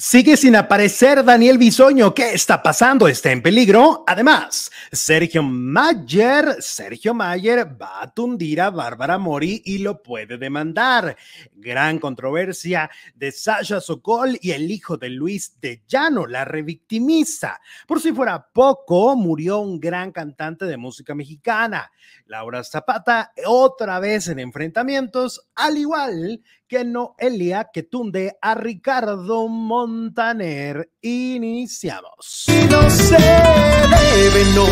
[0.00, 2.14] Sigue sin aparecer Daniel Bisoño.
[2.14, 3.08] ¿Qué está pasando?
[3.08, 4.04] ¿Está en peligro?
[4.06, 11.16] Además, Sergio Mayer, Sergio Mayer va a tundir a Bárbara Mori y lo puede demandar.
[11.52, 17.60] Gran controversia de Sasha Sokol y el hijo de Luis de Llano, la revictimiza.
[17.84, 21.90] Por si fuera poco, murió un gran cantante de música mexicana,
[22.26, 30.90] Laura Zapata, otra vez en enfrentamientos, al igual que Noelia que tunde a Ricardo Montaner.
[31.00, 32.44] Iniciamos.
[32.70, 34.66] No se debe, no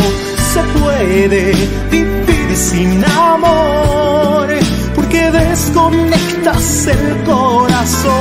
[0.52, 1.52] se puede
[1.90, 4.48] vivir sin amor,
[4.94, 8.14] porque desconectas el corazón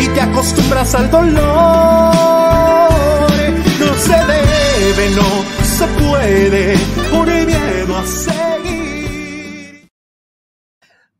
[0.00, 1.38] y te acostumbras al dolor.
[3.78, 6.76] No se debe, no se puede,
[7.10, 8.47] por miedo a seguir.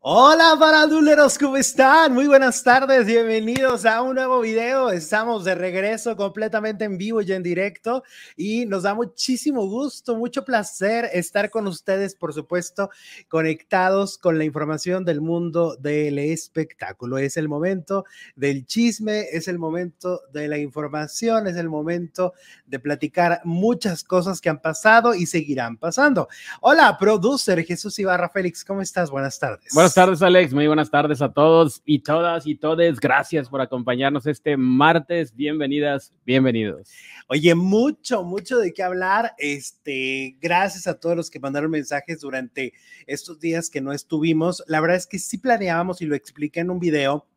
[0.01, 2.13] Hola faranduleros, ¿cómo están?
[2.13, 4.91] Muy buenas tardes, bienvenidos a un nuevo video.
[4.91, 8.03] Estamos de regreso completamente en vivo y en directo
[8.37, 12.89] y nos da muchísimo gusto, mucho placer estar con ustedes, por supuesto,
[13.27, 17.17] conectados con la información del mundo del espectáculo.
[17.17, 18.05] Es el momento
[18.37, 22.33] del chisme, es el momento de la información, es el momento
[22.65, 26.29] de platicar muchas cosas que han pasado y seguirán pasando.
[26.61, 29.11] Hola, producer Jesús Ibarra Félix, ¿cómo estás?
[29.11, 29.73] Buenas tardes.
[29.93, 30.53] Tardes, Alex.
[30.53, 32.99] Muy buenas tardes a todos y todas y todes.
[32.99, 35.35] Gracias por acompañarnos este martes.
[35.35, 36.89] Bienvenidas, bienvenidos.
[37.27, 39.33] Oye, mucho, mucho de qué hablar.
[39.37, 42.73] Este, gracias a todos los que mandaron mensajes durante
[43.07, 44.63] estos días que no estuvimos.
[44.67, 47.27] La verdad es que sí planeábamos y lo expliqué en un video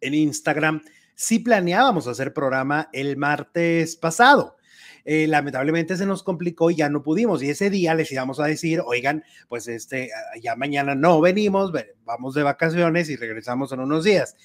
[0.00, 0.82] en Instagram.
[1.14, 4.56] Sí planeábamos hacer programa el martes pasado.
[5.08, 7.40] Eh, lamentablemente se nos complicó y ya no pudimos.
[7.40, 10.10] Y ese día les íbamos a decir, oigan, pues este,
[10.42, 11.72] ya mañana no venimos,
[12.04, 14.36] vamos de vacaciones y regresamos en unos días.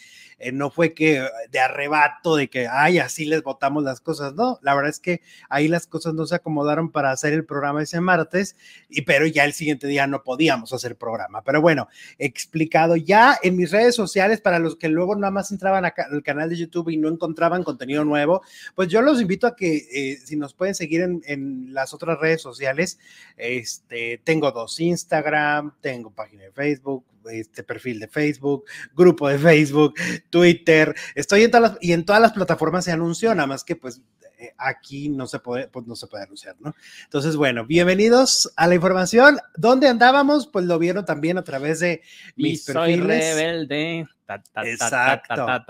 [0.41, 4.57] Eh, no fue que de arrebato, de que, ay, así les votamos las cosas, no,
[4.63, 8.01] la verdad es que ahí las cosas no se acomodaron para hacer el programa ese
[8.01, 8.55] martes,
[8.89, 11.43] y, pero ya el siguiente día no podíamos hacer programa.
[11.43, 15.85] Pero bueno, explicado ya en mis redes sociales, para los que luego nada más entraban
[15.85, 18.41] al canal de YouTube y no encontraban contenido nuevo,
[18.73, 22.19] pues yo los invito a que eh, si nos pueden seguir en, en, las otras
[22.19, 22.97] redes sociales,
[23.37, 28.65] este, tengo dos, Instagram, tengo página de Facebook, este perfil de Facebook,
[28.95, 29.93] grupo de Facebook,
[30.29, 33.75] Twitter, estoy en todas las, y en todas las plataformas se anunció, nada más que
[33.75, 34.01] pues
[34.41, 36.73] eh, aquí no se puede, pues no se puede anunciar, ¿no?
[37.03, 39.37] Entonces, bueno, bienvenidos a la información.
[39.55, 40.47] ¿Dónde andábamos?
[40.47, 42.01] Pues lo vieron también a través de
[42.35, 43.23] mis y perfiles.
[43.23, 44.07] Soy rebelde.
[44.25, 45.45] Ta, ta, Exacto.
[45.45, 45.63] Ta,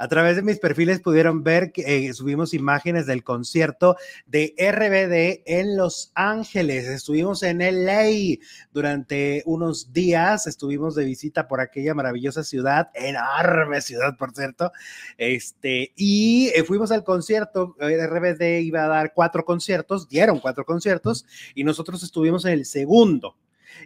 [0.00, 5.42] a través de mis perfiles pudieron ver que eh, subimos imágenes del concierto de RBD
[5.44, 6.86] en Los Ángeles.
[6.86, 8.38] Estuvimos en LA
[8.72, 14.72] durante unos días, estuvimos de visita por aquella maravillosa ciudad, enorme ciudad, por cierto.
[15.18, 17.76] Este, y eh, fuimos al concierto.
[17.78, 23.36] RBD iba a dar cuatro conciertos, dieron cuatro conciertos y nosotros estuvimos en el segundo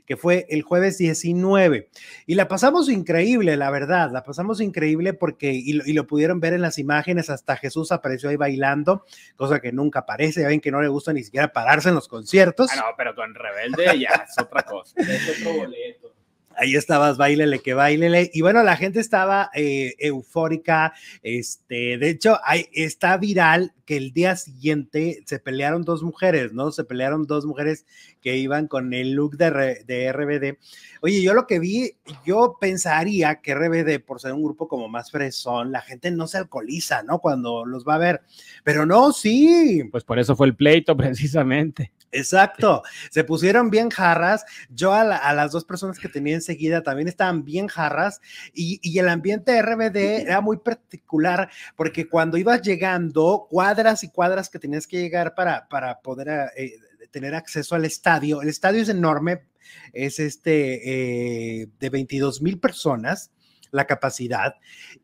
[0.06, 1.89] que fue el jueves 19.
[2.27, 6.62] Y la pasamos increíble, la verdad, la pasamos increíble porque, y lo, pudieron ver en
[6.62, 9.05] las imágenes, hasta Jesús apareció ahí bailando,
[9.37, 12.09] cosa que nunca aparece, ya ven que no le gusta ni siquiera pararse en los
[12.09, 12.71] conciertos.
[12.73, 16.15] Ah, no, pero con Rebelde ya es otra cosa, es otro boleto
[16.56, 18.31] ahí estabas, bailele que bailele.
[18.32, 20.94] Y bueno, la gente estaba eh, eufórica.
[21.22, 26.70] Este, de hecho, hay, está viral que el día siguiente se pelearon dos mujeres, ¿no?
[26.72, 27.84] Se pelearon dos mujeres
[28.20, 30.59] que iban con el look de, de RBD.
[31.03, 31.93] Oye, yo lo que vi,
[32.25, 36.38] yo pensaría que RBD, por ser un grupo como más fresón, la gente no se
[36.38, 37.19] alcoholiza, ¿no?
[37.19, 38.22] Cuando los va a ver.
[38.62, 39.82] Pero no, sí.
[39.91, 41.93] Pues por eso fue el pleito, precisamente.
[42.14, 44.44] Exacto, se pusieron bien jarras.
[44.70, 48.20] Yo a, la, a, las dos personas que tenía enseguida también estaban bien jarras
[48.52, 54.48] y, y, el ambiente RBD era muy particular porque cuando ibas llegando, cuadras y cuadras
[54.48, 56.75] que tenías que llegar para, para poder eh,
[57.10, 59.46] tener acceso al estadio, el estadio es enorme,
[59.92, 63.32] es este eh, de 22 mil personas
[63.72, 64.54] la capacidad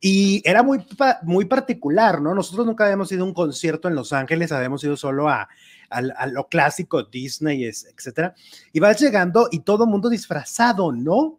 [0.01, 0.87] y era muy,
[1.23, 2.37] muy particular, ¿no?
[2.37, 5.49] Nosotros nunca habíamos ido a un concierto en Los Ángeles, habíamos ido solo a,
[5.91, 8.35] a, a lo clásico, Disney, etcétera.
[8.73, 11.39] Y vas llegando y todo mundo disfrazado, ¿no?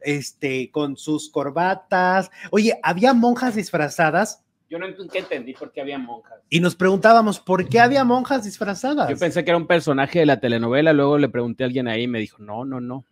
[0.00, 2.30] Este, con sus corbatas.
[2.50, 4.42] Oye, había monjas disfrazadas.
[4.68, 6.40] Yo no entendí por qué había monjas.
[6.48, 9.10] Y nos preguntábamos, ¿por qué había monjas disfrazadas?
[9.10, 12.04] Yo pensé que era un personaje de la telenovela, luego le pregunté a alguien ahí
[12.04, 13.04] y me dijo, no, no, no.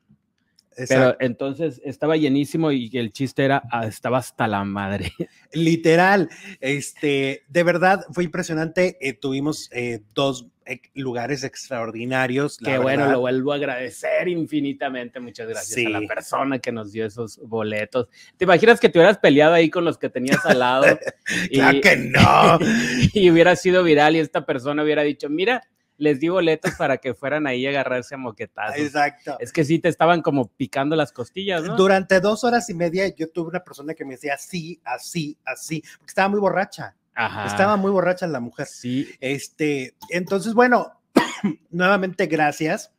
[0.77, 1.17] Exacto.
[1.17, 5.13] Pero entonces estaba llenísimo y el chiste era, estaba hasta la madre.
[5.53, 6.31] Literal,
[6.61, 8.97] este, de verdad fue impresionante.
[9.01, 10.47] Eh, tuvimos eh, dos
[10.95, 12.59] lugares extraordinarios.
[12.59, 15.21] Qué bueno, lo vuelvo a agradecer infinitamente.
[15.21, 18.09] Muchas gracias a la persona que nos dio esos boletos.
[18.37, 20.85] ¿Te imaginas que te hubieras peleado ahí con los que tenías al lado?
[21.53, 22.59] claro que no.
[23.15, 25.63] y hubiera sido viral y esta persona hubiera dicho, mira,
[26.01, 28.79] les di boletos para que fueran ahí a agarrarse a moquetazos.
[28.79, 29.37] Exacto.
[29.39, 31.77] Es que sí te estaban como picando las costillas, ¿no?
[31.77, 35.83] Durante dos horas y media yo tuve una persona que me decía así, así, así,
[35.99, 36.97] porque estaba muy borracha.
[37.25, 37.47] Ajá.
[37.47, 38.67] Estaba muy borracha la mujer.
[38.67, 39.09] Sí.
[39.21, 41.01] Este, entonces, bueno,
[41.71, 42.93] nuevamente gracias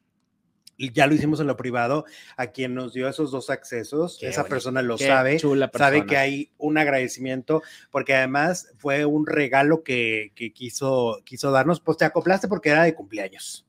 [0.90, 2.06] ya lo hicimos en lo privado,
[2.38, 5.40] a quien nos dio esos dos accesos, esa persona lo sabe,
[5.74, 11.98] sabe que hay un agradecimiento, porque además fue un regalo que, quiso, quiso darnos, pues
[11.98, 13.68] te acoplaste porque era de cumpleaños.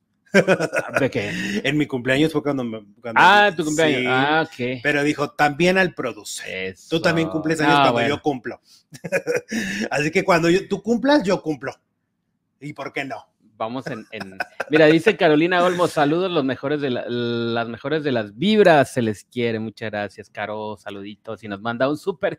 [1.00, 1.30] ¿De qué?
[1.64, 2.84] en mi cumpleaños fue cuando me.
[3.14, 4.04] ah, tu cumpleaños.
[4.08, 4.80] ah, ok.
[4.82, 6.74] Pero dijo, también al produce.
[6.88, 8.60] Tú también cumples años cuando yo cumplo.
[9.90, 11.74] Así que cuando tú cumplas, yo cumplo.
[12.60, 13.32] ¿Y por qué no?
[13.62, 14.06] vamos en,
[14.70, 19.24] Mira, dice Carolina Olmo, saludos, los mejores de las mejores de las vibras, se les
[19.24, 22.38] quiere, muchas gracias, Caro, saluditos, y nos manda un súper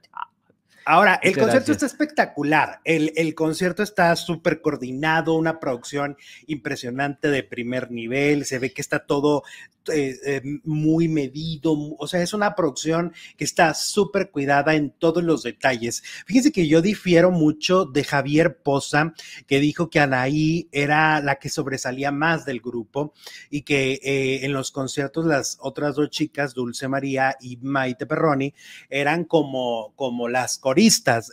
[0.86, 2.82] Ahora, el concierto está espectacular.
[2.84, 8.46] El, el concierto está súper coordinado, una producción impresionante de primer nivel.
[8.46, 9.44] Se ve que está todo
[9.92, 15.24] eh, eh, muy medido, o sea, es una producción que está súper cuidada en todos
[15.24, 16.04] los detalles.
[16.26, 19.14] Fíjense que yo difiero mucho de Javier Poza,
[19.46, 23.14] que dijo que Anaí era la que sobresalía más del grupo
[23.50, 28.54] y que eh, en los conciertos las otras dos chicas, Dulce María y Maite Perroni,
[28.90, 30.60] eran como, como las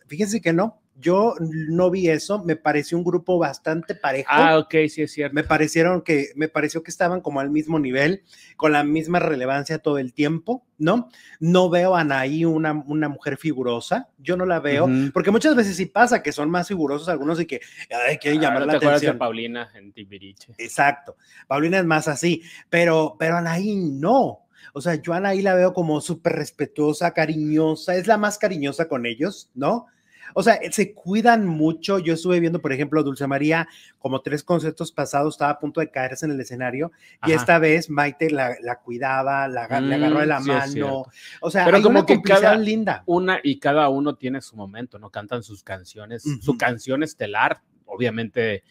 [0.06, 4.28] Fíjense que no, yo no vi eso, me pareció un grupo bastante parejo.
[4.30, 5.34] Ah, ok, sí es cierto.
[5.34, 8.22] Me parecieron que, me pareció que estaban como al mismo nivel,
[8.56, 11.08] con la misma relevancia todo el tiempo, ¿no?
[11.38, 15.76] No veo a Anaí una, una mujer figurosa, yo no la veo, porque muchas veces
[15.76, 17.60] sí pasa que son más figurosos algunos y que
[18.08, 19.14] ay, quieren ah, llamar la atención.
[19.14, 20.52] De Paulina en Tibiriche.
[20.58, 21.16] Exacto,
[21.46, 24.46] Paulina es más así, pero, pero Anaí no.
[24.72, 28.88] O sea, yo a Anaí la veo como súper respetuosa, cariñosa, es la más cariñosa
[28.88, 29.86] con ellos, ¿no?
[30.34, 31.98] O sea, se cuidan mucho.
[31.98, 33.68] Yo estuve viendo, por ejemplo, Dulce María,
[33.98, 36.92] como tres conciertos pasados, estaba a punto de caerse en el escenario
[37.26, 41.06] y esta vez Maite la, cuidaba, la, le agarró de la mm, mano.
[41.40, 43.02] o sea, pero como que cada linda.
[43.06, 45.10] Una y cada uno tiene su momento, ¿no?
[45.10, 48.62] Cantan sus canciones, su canción estelar, obviamente.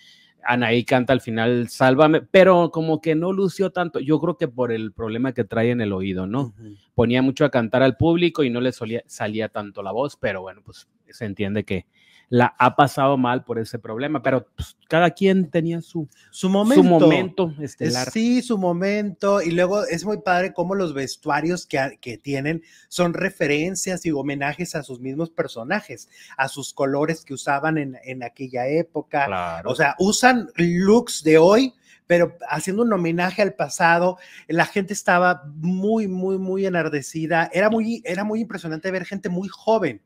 [0.44, 4.00] Anaí canta al final, sálvame, pero como que no lució tanto.
[4.00, 6.54] Yo creo que por el problema que trae en el oído, ¿no?
[6.96, 10.42] Ponía mucho a cantar al público y no le solía, salía tanto la voz, pero
[10.42, 11.86] bueno, pues se entiende que
[12.30, 16.84] la ha pasado mal por ese problema, pero pues, cada quien tenía su, su momento,
[16.84, 18.12] su momento estelar.
[18.12, 23.14] Sí, su momento, y luego es muy padre cómo los vestuarios que, que, tienen son
[23.14, 28.68] referencias y homenajes a sus mismos personajes, a sus colores que usaban en, en aquella
[28.68, 29.62] época.
[29.66, 31.74] O sea, usan looks de hoy,
[32.06, 34.18] pero haciendo un homenaje al pasado,
[34.48, 37.50] la gente estaba muy, muy, muy enardecida.
[37.54, 40.02] Era muy, era muy impresionante ver gente muy joven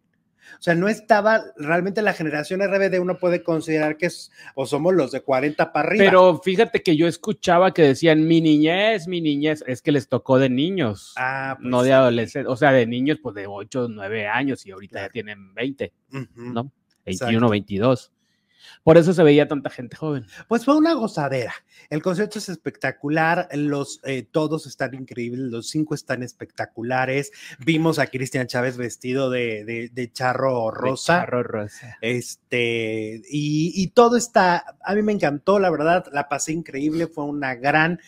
[0.60, 4.94] o sea, no estaba realmente la generación RBD, uno puede considerar que es, o somos
[4.94, 6.06] los de 40 para arriba.
[6.06, 10.40] Pero fíjate que yo escuchaba que decían mi niñez, mi niñez, es que les tocó
[10.40, 14.28] de niños, ah, pues no de adolescentes, o sea, de niños pues de 8, 9
[14.28, 15.94] años y ahorita ya tienen 20,
[16.36, 16.72] ¿no?
[17.06, 18.13] 21, 22.
[18.84, 20.26] Por eso se veía tanta gente joven.
[20.48, 21.54] Pues fue una gozadera.
[21.90, 27.32] El concierto es espectacular, los eh, todos están increíbles, los cinco están espectaculares.
[27.60, 31.22] Vimos a Cristian Chávez vestido de, de, charro rosa.
[31.22, 31.98] charro rosa.
[32.02, 37.56] Este, y, todo está, a mí me encantó, la verdad, la pasé increíble, fue una
[37.56, 38.00] gran,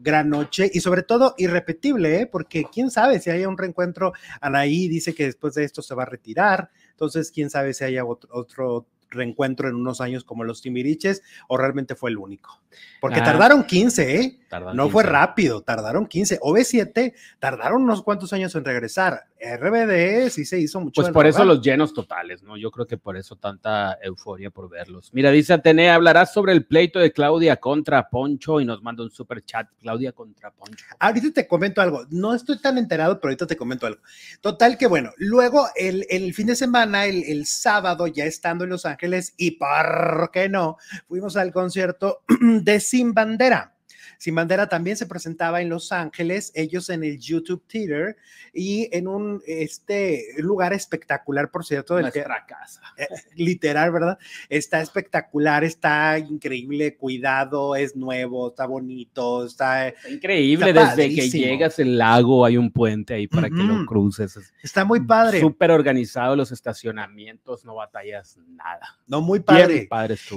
[0.00, 2.26] gran noche y sobre todo irrepetible, ¿eh?
[2.26, 4.12] porque quién sabe si haya un reencuentro.
[4.40, 8.04] Anaí dice que después de esto se va a retirar, entonces quién sabe si haya
[8.04, 12.60] otro, otro reencuentro en unos años como los Timiriches o realmente fue el único.
[13.00, 13.24] Porque ah.
[13.24, 14.38] tardaron 15, ¿eh?
[14.74, 16.40] no fue rápido, tardaron 15.
[16.40, 19.26] OV7 tardaron unos cuantos años en regresar.
[19.44, 21.02] RBD sí se hizo mucho.
[21.02, 22.56] Pues por eso los llenos totales, ¿no?
[22.56, 25.10] Yo creo que por eso tanta euforia por verlos.
[25.12, 29.10] Mira, dice Atenea, hablarás sobre el pleito de Claudia contra Poncho y nos manda un
[29.10, 29.68] super chat.
[29.80, 30.84] Claudia contra Poncho.
[30.98, 32.06] Ahorita te comento algo.
[32.10, 34.00] No estoy tan enterado, pero ahorita te comento algo.
[34.40, 38.70] Total que bueno, luego el, el fin de semana, el, el sábado, ya estando en
[38.70, 43.73] Los Ángeles, y por qué no, fuimos al concierto de Sin Bandera
[44.24, 48.16] Sin Bandera también se presentaba en Los Ángeles, ellos en el YouTube Theater
[48.54, 52.80] y en un este lugar espectacular, por cierto, del Nuestra casa.
[52.96, 54.18] Eh, literal, ¿verdad?
[54.48, 60.72] Está espectacular, está increíble, cuidado, es nuevo, está bonito, está, increíble.
[60.72, 64.38] Desde que llegas el lago hay un puente ahí para que lo cruces.
[64.62, 65.40] Está muy padre.
[65.40, 68.98] Súper organizado los estacionamientos, no batallas nada.
[69.06, 69.86] No, muy padre.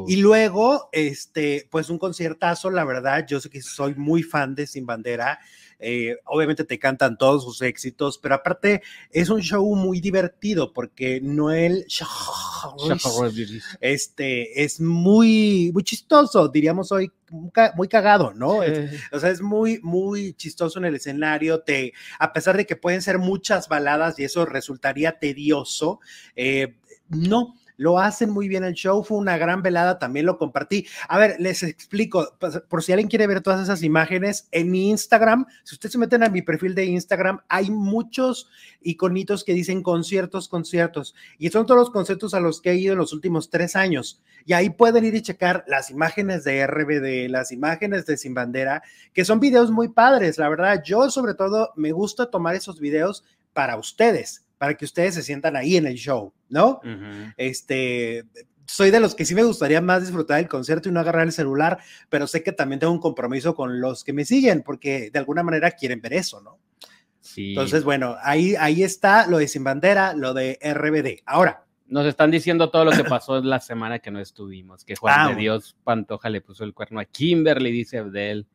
[0.09, 4.65] y luego, este, pues un conciertazo, la verdad, yo sé que soy muy fan de
[4.65, 5.39] Sin Bandera.
[5.79, 8.81] Eh, obviamente te cantan todos sus éxitos, pero aparte
[9.11, 11.85] es un show muy divertido porque Noel
[13.79, 17.11] este, es muy, muy chistoso, diríamos hoy,
[17.75, 18.61] muy cagado, ¿no?
[19.11, 23.03] o sea, es muy, muy chistoso en el escenario, te, a pesar de que pueden
[23.03, 25.99] ser muchas baladas y eso resultaría tedioso,
[26.35, 26.77] eh,
[27.09, 30.87] no, lo hacen muy bien el show, fue una gran velada, también lo compartí.
[31.07, 34.89] A ver, les explico, pues, por si alguien quiere ver todas esas imágenes, en mi
[34.89, 38.49] Instagram, si ustedes se meten a mi perfil de Instagram, hay muchos
[38.81, 42.93] iconitos que dicen conciertos, conciertos, y son todos los conciertos a los que he ido
[42.93, 44.21] en los últimos tres años.
[44.45, 48.81] Y ahí pueden ir y checar las imágenes de RBD, las imágenes de Sin Bandera,
[49.13, 50.81] que son videos muy padres, la verdad.
[50.83, 55.55] Yo sobre todo me gusta tomar esos videos para ustedes para que ustedes se sientan
[55.55, 56.81] ahí en el show, ¿no?
[57.37, 58.25] Este,
[58.67, 61.31] soy de los que sí me gustaría más disfrutar del concierto y no agarrar el
[61.31, 65.19] celular, pero sé que también tengo un compromiso con los que me siguen, porque de
[65.19, 66.59] alguna manera quieren ver eso, ¿no?
[67.21, 67.49] Sí.
[67.49, 71.23] Entonces, bueno, ahí, ahí está lo de Sin Bandera, lo de RBD.
[71.25, 71.63] Ahora.
[71.89, 75.29] Nos están diciendo todo lo que pasó la semana que no estuvimos, que Juan ah,
[75.29, 78.45] de Dios Pantoja le puso el cuerno a Kimberly, dice Abdel.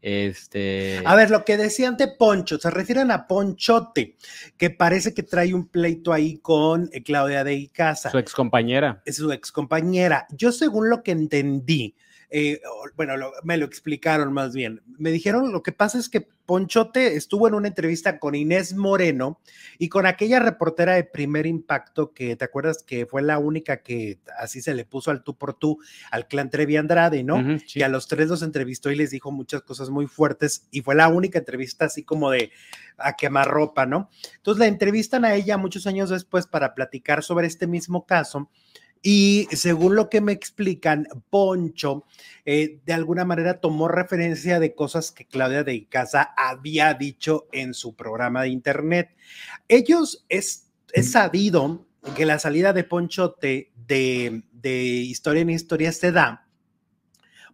[0.00, 1.02] Este.
[1.04, 4.16] A ver, lo que decían de Poncho, se refieren a Ponchote,
[4.56, 8.10] que parece que trae un pleito ahí con eh, Claudia de Icaza.
[8.10, 9.02] Su excompañera.
[9.04, 10.26] Es su excompañera.
[10.30, 11.96] Yo, según lo que entendí,
[12.30, 12.60] eh,
[12.96, 14.82] bueno, me lo explicaron más bien.
[14.98, 19.38] Me dijeron, lo que pasa es que Ponchote estuvo en una entrevista con Inés Moreno
[19.78, 24.18] y con aquella reportera de primer impacto que te acuerdas que fue la única que
[24.38, 25.78] así se le puso al tú por tú
[26.10, 27.58] al clan Trevi Andrade, ¿no?
[27.74, 30.94] Y a los tres los entrevistó y les dijo muchas cosas muy fuertes y fue
[30.94, 32.50] la única entrevista así como de
[32.96, 34.10] a quemar ropa, ¿no?
[34.36, 38.50] Entonces la entrevistan a ella muchos años después para platicar sobre este mismo caso
[39.02, 42.04] y según lo que me explican, Poncho
[42.44, 47.74] eh, de alguna manera tomó referencia de cosas que Claudia de Icaza había dicho en
[47.74, 49.14] su programa de internet.
[49.68, 51.86] Ellos es, es sabido
[52.16, 56.47] que la salida de Ponchote de, de Historia en Historia se da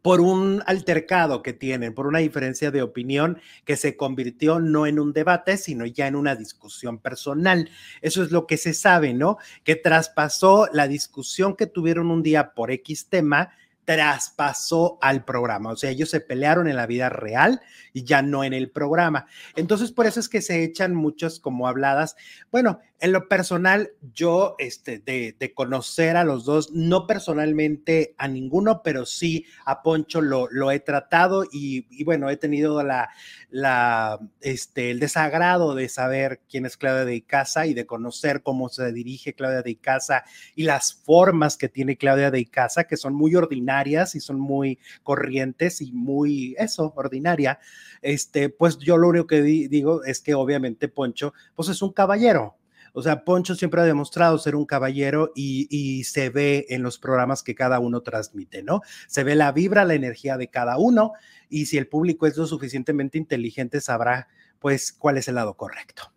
[0.05, 5.01] por un altercado que tienen, por una diferencia de opinión que se convirtió no en
[5.01, 7.71] un debate, sino ya en una discusión personal.
[8.03, 9.39] Eso es lo que se sabe, ¿no?
[9.63, 13.53] Que traspasó la discusión que tuvieron un día por X tema
[13.85, 15.73] traspasó al programa.
[15.73, 17.61] O sea, ellos se pelearon en la vida real
[17.93, 19.27] y ya no en el programa.
[19.57, 22.17] Entonces, por eso es que se echan muchos como habladas.
[22.51, 28.83] Bueno, en lo personal, yo, este, de, conocer a los dos, no personalmente a ninguno,
[28.83, 33.11] pero sí a Poncho lo, he tratado y, bueno, he tenido la,
[33.51, 38.69] la, este, el desagrado de saber quién es Claudia de Icaza y de conocer cómo
[38.69, 40.25] se dirige Claudia de Icaza
[40.55, 44.79] y las formas que tiene Claudia de Icaza, que son muy ordinarias y son muy
[45.03, 47.59] corrientes y muy, eso, ordinaria.
[48.01, 52.57] Este, pues yo lo único que digo es que obviamente Poncho, pues es un caballero,
[52.97, 57.43] o sea, Poncho siempre ha demostrado ser un caballero y, se ve en los programas
[57.43, 58.83] que cada uno transmite, ¿no?
[59.09, 61.13] Se ve la vibra, la energía de cada uno
[61.49, 64.29] y si el público es lo suficientemente inteligente sabrá
[64.61, 66.13] pues cuál es el lado correcto.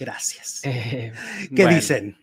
[0.00, 0.62] Gracias.
[0.64, 1.12] Eh,
[1.54, 2.16] ¿Qué dicen?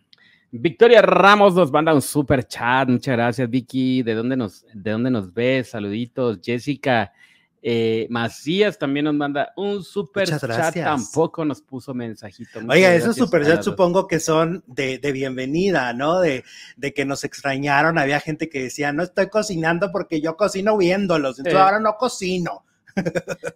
[0.50, 2.88] Victoria Ramos nos manda un super chat.
[2.88, 4.02] Muchas gracias, Vicky.
[4.02, 5.70] ¿De dónde nos, de dónde nos ves?
[5.70, 6.40] Saluditos.
[6.42, 7.12] Jessica
[7.64, 12.60] eh, Macías también nos manda un super chat, tampoco nos puso mensajito.
[12.68, 16.20] Oiga, esos super chat supongo que son de, bienvenida, ¿no?
[16.20, 16.44] De,
[16.76, 17.98] de, que nos extrañaron.
[17.98, 22.64] Había gente que decía, no estoy cocinando porque yo cocino viéndolos, entonces ahora no cocino.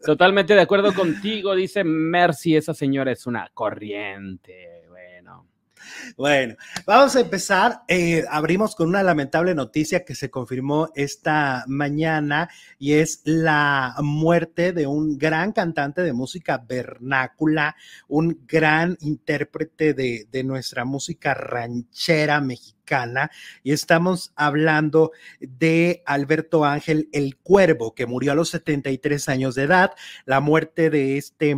[0.05, 4.76] Totalmente de acuerdo contigo, dice Mercy, esa señora es una corriente.
[6.17, 7.83] Bueno, vamos a empezar.
[7.89, 14.73] Eh, abrimos con una lamentable noticia que se confirmó esta mañana y es la muerte
[14.73, 17.77] de un gran cantante de música vernácula,
[18.09, 23.31] un gran intérprete de, de nuestra música ranchera mexicana.
[23.63, 29.65] Y estamos hablando de Alberto Ángel el Cuervo, que murió a los 73 años de
[29.65, 29.93] edad.
[30.25, 31.57] La muerte de este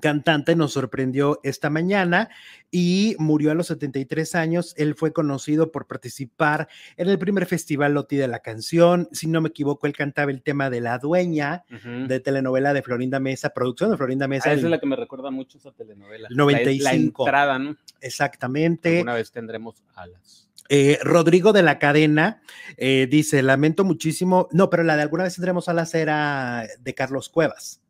[0.00, 2.28] cantante nos sorprendió esta mañana
[2.70, 4.74] y murió a los 73 años.
[4.76, 9.08] Él fue conocido por participar en el primer festival Loti de la canción.
[9.12, 13.20] Si no me equivoco, él cantaba el tema de La Dueña de telenovela de Florinda
[13.20, 14.50] Mesa, producción de Florinda Mesa.
[14.50, 16.28] Ah, esa es la que me recuerda mucho esa telenovela.
[16.28, 17.24] El La- 95.
[17.24, 17.76] La, entrada, ¿no?
[18.00, 18.96] Exactamente.
[18.96, 20.48] Alguna vez tendremos alas.
[20.68, 22.42] Eh, Rodrigo de la Cadena
[22.76, 24.48] eh, dice: Lamento muchísimo.
[24.52, 27.80] No, pero la de alguna vez tendremos alas era de Carlos Cuevas,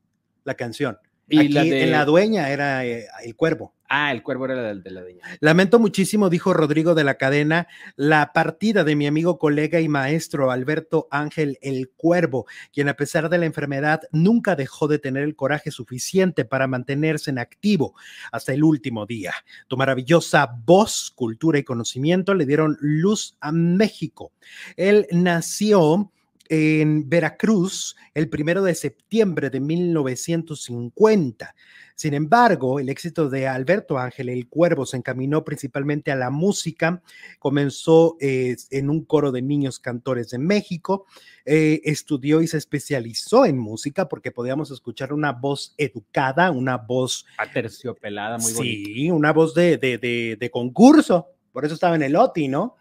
[0.44, 0.98] la canción.
[1.28, 3.74] Y Aquí la de- en La Dueña era eh, El Cuervo.
[3.88, 5.22] Ah, el cuervo era el de la dueña.
[5.38, 10.50] Lamento muchísimo, dijo Rodrigo de la cadena, la partida de mi amigo, colega y maestro
[10.50, 15.36] Alberto Ángel el Cuervo, quien a pesar de la enfermedad nunca dejó de tener el
[15.36, 17.94] coraje suficiente para mantenerse en activo
[18.32, 19.32] hasta el último día.
[19.68, 24.32] Tu maravillosa voz, cultura y conocimiento le dieron luz a México.
[24.76, 26.10] Él nació
[26.48, 31.54] en Veracruz el primero de septiembre de 1950.
[31.94, 37.02] Sin embargo, el éxito de Alberto Ángel el Cuervo se encaminó principalmente a la música.
[37.38, 41.06] Comenzó eh, en un coro de niños cantores de México,
[41.46, 47.24] eh, estudió y se especializó en música porque podíamos escuchar una voz educada, una voz,
[47.38, 48.90] Aterciopelada, muy bonita.
[48.94, 51.28] sí, una voz de, de, de, de concurso.
[51.52, 52.76] Por eso estaba en el OTI, ¿no?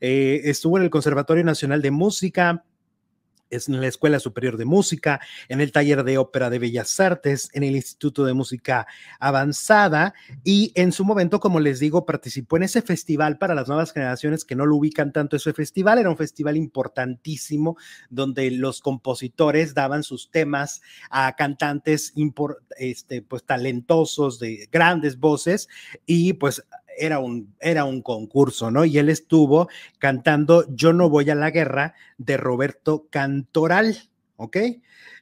[0.00, 2.64] Eh, estuvo en el Conservatorio Nacional de Música,
[3.50, 7.50] es en la Escuela Superior de Música, en el Taller de Ópera de Bellas Artes,
[7.52, 8.86] en el Instituto de Música
[9.20, 13.92] Avanzada y en su momento, como les digo, participó en ese festival para las nuevas
[13.92, 15.36] generaciones que no lo ubican tanto.
[15.36, 17.76] Ese festival era un festival importantísimo
[18.10, 22.12] donde los compositores daban sus temas a cantantes
[22.78, 25.68] este, pues, talentosos de grandes voces
[26.06, 26.62] y pues
[26.96, 28.84] era un, era un concurso, ¿no?
[28.84, 33.96] Y él estuvo cantando Yo no voy a la guerra de Roberto Cantoral,
[34.36, 34.56] ¿ok?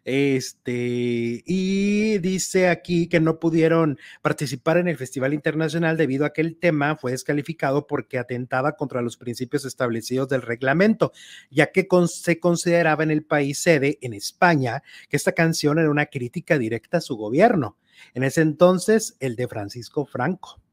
[0.04, 6.42] Este, y dice aquí que no pudieron participar en el Festival Internacional debido a que
[6.42, 11.12] el tema fue descalificado porque atentaba contra los principios establecidos del reglamento,
[11.50, 16.06] ya que se consideraba en el país sede, en España, que esta canción era una
[16.06, 17.78] crítica directa a su gobierno.
[18.12, 20.63] En ese entonces, el de Francisco Franco.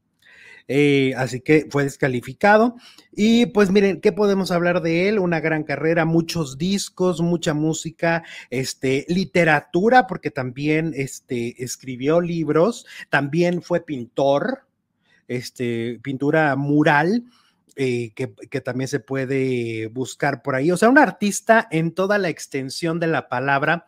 [0.68, 2.75] Eh, así que fue descalificado.
[3.12, 5.20] Y pues miren, ¿qué podemos hablar de él?
[5.20, 13.62] Una gran carrera, muchos discos, mucha música, este, literatura, porque también este, escribió libros, también
[13.62, 14.62] fue pintor,
[15.27, 17.25] este, pintura mural.
[17.75, 20.72] eh, que, que también se puede buscar por ahí.
[20.72, 23.86] O sea, un artista en toda la extensión de la palabra.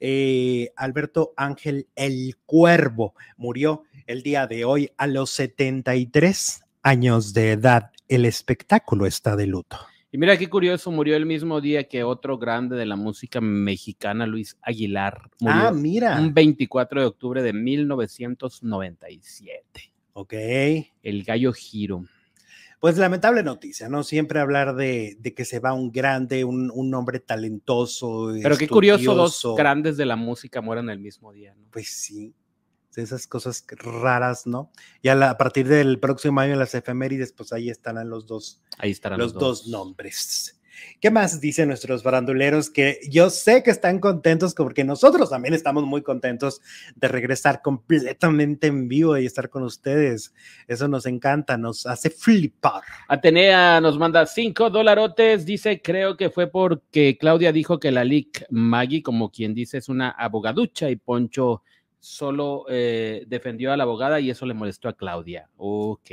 [0.00, 7.52] eh, Alberto Ángel el Cuervo murió el día de hoy a los 73 años de
[7.52, 7.90] edad.
[8.08, 9.78] El espectáculo está de luto.
[10.12, 14.26] Y mira qué curioso, murió el mismo día que otro grande de la música mexicana,
[14.26, 15.22] Luis Aguilar.
[15.40, 16.20] Murió Ah, mira.
[16.20, 19.92] un 24 de octubre de 1997.
[20.12, 20.34] Ok.
[21.02, 22.04] El gallo giro.
[22.78, 24.04] Pues lamentable noticia, ¿no?
[24.04, 28.30] Siempre hablar de, de que se va un grande, un, un hombre talentoso.
[28.42, 31.54] Pero qué curioso, dos grandes de la música mueran el mismo día.
[31.58, 31.66] ¿no?
[31.70, 32.34] Pues sí,
[32.94, 34.70] de esas cosas raras, ¿no?
[35.02, 39.18] La- a partir del próximo año, las efemérides, pues ahí estarán los dos, Ahí estarán
[39.18, 40.60] los dos nombres.
[41.00, 42.68] ¿Qué más dicen nuestros baranduleros?
[42.68, 46.60] Que yo sé que están contentos porque nosotros también estamos muy contentos
[46.96, 50.34] de regresar completamente en vivo y estar con ustedes.
[50.66, 52.82] Eso nos encanta, nos hace flipar.
[53.06, 55.46] Atenea nos manda cinco dolarotes.
[55.46, 59.88] Dice, creo que fue porque Claudia dijo que la LIC Maggie, como quien dice, es
[59.88, 61.62] una abogaducha y Poncho
[62.04, 65.48] solo eh, defendió a la abogada y eso le molestó a Claudia.
[65.56, 66.10] Ok.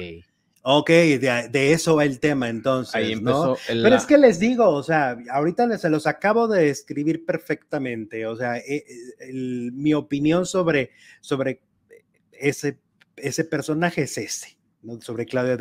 [0.64, 2.94] Ok, de, de eso va el tema entonces.
[2.96, 3.18] Ahí ¿no?
[3.18, 3.82] empezó el.
[3.82, 8.26] Pero es que les digo, o sea, ahorita les- se los acabo de escribir perfectamente,
[8.28, 8.86] o sea, eh, eh,
[9.22, 11.62] el- mi opinión sobre, sobre
[12.32, 12.80] ese,
[13.18, 15.02] ese personaje es ese, ¿no?
[15.02, 15.58] sobre Claudia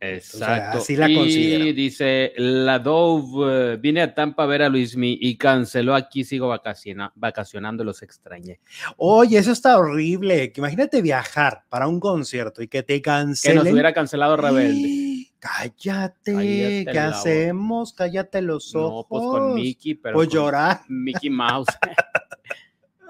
[0.00, 0.78] Exacto.
[0.78, 1.64] así la y considero.
[1.74, 6.48] dice, la Dove, eh, vine a Tampa a ver a Luismi y canceló aquí, sigo
[6.48, 8.60] vacaciona- vacacionando, los extrañé.
[8.96, 13.16] Oye, eso está horrible, que imagínate viajar para un concierto y que te Que nos
[13.18, 13.72] cancelen.
[13.72, 15.14] hubiera cancelado Rebelde.
[15.40, 17.92] Cállate, Cállate ¿qué hacemos?
[17.92, 19.06] Cállate los No, ojos.
[19.08, 20.14] pues con Mickey, pero.
[20.14, 20.80] Pues llorar.
[20.88, 21.68] Mickey Mouse.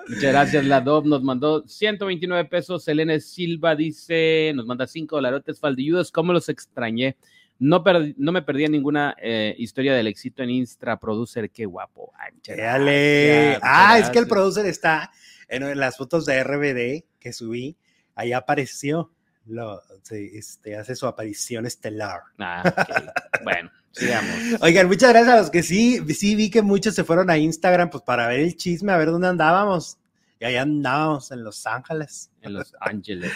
[0.09, 2.85] Muchas gracias, la Dove nos mandó 129 pesos.
[2.85, 6.11] Selene Silva dice, nos manda 5 dolarotes faldilludos.
[6.11, 7.17] ¿Cómo los extrañé?
[7.59, 11.51] No, per- no me perdí ninguna eh, historia del éxito en Instra Producer.
[11.51, 12.13] Qué guapo.
[12.47, 13.59] Éale.
[13.59, 15.11] gracias, Ah, es que el producer está
[15.49, 17.77] en, las fotos de RBD que subí.
[18.15, 19.13] Ahí apareció.
[19.47, 22.21] Lo, este, hace su aparición estelar.
[22.39, 22.75] Ah, ok.
[23.45, 24.61] bueno, sigamos.
[24.61, 27.91] Oigan, muchas gracias a los que sí, sí vi que muchos se fueron a Instagram
[27.91, 29.99] pues para ver el chisme, a ver dónde andábamos.
[30.41, 32.31] Y ahí andábamos en Los Ángeles.
[32.43, 33.33] En Los Ángeles.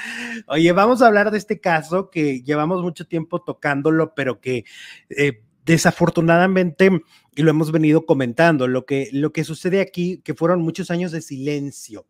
[0.46, 4.64] Oye, vamos a hablar de este caso que llevamos mucho tiempo tocándolo, pero que
[5.10, 6.90] eh, desafortunadamente,
[7.34, 11.10] y lo hemos venido comentando, lo que, lo que sucede aquí, que fueron muchos años
[11.10, 12.06] de silencio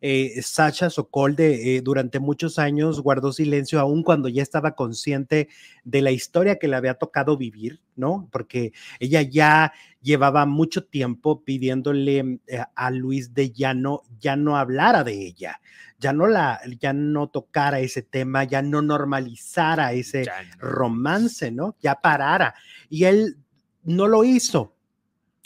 [0.00, 5.48] eh, Sasha Sokol de, eh, durante muchos años guardó silencio, aun cuando ya estaba consciente
[5.84, 8.28] de la historia que le había tocado vivir, ¿no?
[8.30, 15.02] Porque ella ya llevaba mucho tiempo pidiéndole eh, a Luis de Llano ya no hablara
[15.02, 15.60] de ella,
[15.98, 20.26] ya no la, ya no tocara ese tema, ya no normalizara ese
[20.58, 21.76] romance, ¿no?
[21.80, 22.54] Ya parara.
[22.88, 23.38] Y él
[23.84, 24.74] no lo hizo.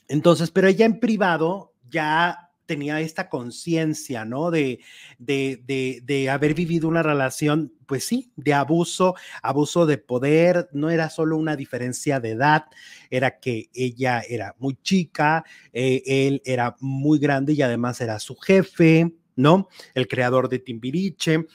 [0.09, 4.53] Entonces, pero ella en privado ya tenía esta conciencia, ¿no?
[4.53, 4.79] De,
[5.19, 11.11] de, de, haber vivido una relación, pues sí, de abuso, abuso de poder, no era
[11.11, 12.67] solo una diferencia de edad,
[13.11, 18.37] era que ella era muy chica, eh, él era muy grande y además era su
[18.37, 19.69] jefe, ¿no?
[19.93, 21.49] El creador de Timbiriche.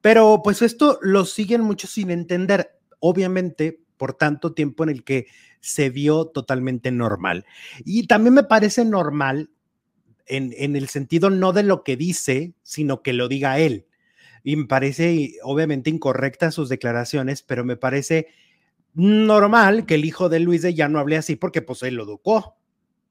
[0.00, 5.26] Pero pues esto lo siguen muchos sin entender, obviamente por tanto tiempo en el que
[5.60, 7.44] se vio totalmente normal.
[7.84, 9.50] Y también me parece normal
[10.26, 13.86] en, el sentido no de lo que dice, sino que lo diga él.
[14.42, 18.28] Y me parece obviamente incorrecta sus declaraciones, pero me parece
[18.94, 22.04] normal que el hijo de Luis de ya no hable así porque pues él lo
[22.04, 22.56] educó,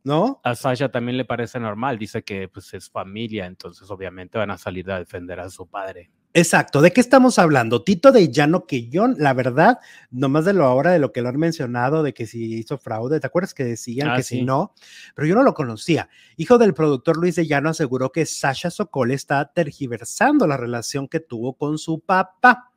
[0.04, 0.42] ¿no?
[0.44, 4.58] A Sasha también le parece normal, dice que pues es familia, entonces obviamente van a
[4.58, 6.12] salir a defender a su padre.
[6.34, 7.84] Exacto, ¿de qué estamos hablando?
[7.84, 9.80] Tito de Llano que yo, la verdad,
[10.12, 13.20] nomás de lo ahora de lo que lo han mencionado, de que si hizo fraude,
[13.20, 14.74] ¿te acuerdas que decían ah, que si no?
[15.14, 16.08] Pero yo no lo conocía.
[16.38, 21.20] Hijo del productor Luis de Llano aseguró que Sasha Sokol está tergiversando la relación que
[21.20, 22.71] tuvo con su papá.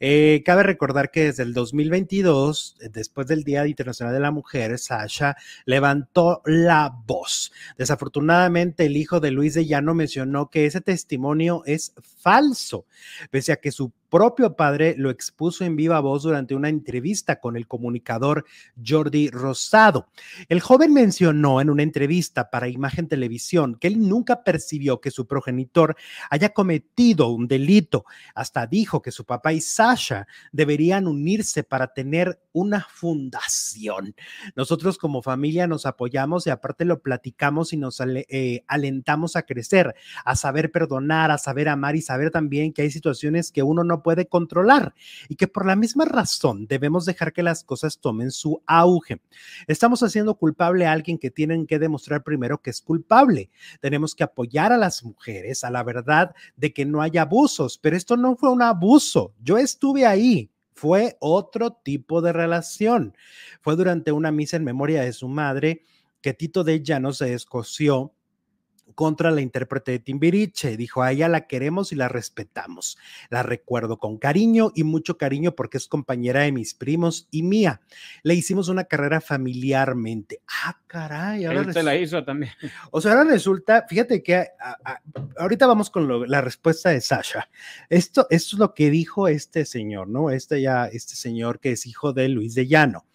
[0.00, 5.36] Eh, cabe recordar que desde el 2022, después del Día Internacional de la Mujer, Sasha
[5.64, 7.52] levantó la voz.
[7.78, 12.86] Desafortunadamente, el hijo de Luis de Llano mencionó que ese testimonio es falso,
[13.30, 17.56] pese a que su propio padre lo expuso en viva voz durante una entrevista con
[17.56, 18.44] el comunicador
[18.86, 20.08] Jordi Rosado.
[20.50, 25.26] El joven mencionó en una entrevista para Imagen Televisión que él nunca percibió que su
[25.26, 25.96] progenitor
[26.28, 28.04] haya cometido un delito.
[28.34, 34.14] Hasta dijo que su papá y Sasha deberían unirse para tener una fundación.
[34.54, 39.94] Nosotros como familia nos apoyamos y aparte lo platicamos y nos eh, alentamos a crecer,
[40.22, 44.01] a saber perdonar, a saber amar y saber también que hay situaciones que uno no
[44.02, 44.94] puede controlar
[45.28, 49.20] y que por la misma razón debemos dejar que las cosas tomen su auge.
[49.66, 53.50] Estamos haciendo culpable a alguien que tienen que demostrar primero que es culpable.
[53.80, 57.96] Tenemos que apoyar a las mujeres a la verdad de que no hay abusos, pero
[57.96, 59.34] esto no fue un abuso.
[59.42, 60.50] Yo estuve ahí.
[60.74, 63.14] Fue otro tipo de relación.
[63.60, 65.82] Fue durante una misa en memoria de su madre
[66.22, 68.14] que Tito de Llano se escoció
[68.92, 70.76] contra la intérprete de Timbiriche.
[70.76, 72.98] Dijo, a ella la queremos y la respetamos.
[73.30, 77.80] La recuerdo con cariño y mucho cariño porque es compañera de mis primos y mía.
[78.22, 80.40] Le hicimos una carrera familiarmente.
[80.64, 81.44] Ah, caray.
[81.44, 82.52] Ahora la hizo también.
[82.90, 84.46] O sea, ahora resulta, fíjate que
[85.38, 87.48] ahorita vamos con la respuesta de Sasha.
[87.88, 90.30] Esto, esto es lo que dijo este señor, ¿no?
[90.30, 93.06] Este ya, este señor que es hijo de Luis de Llano.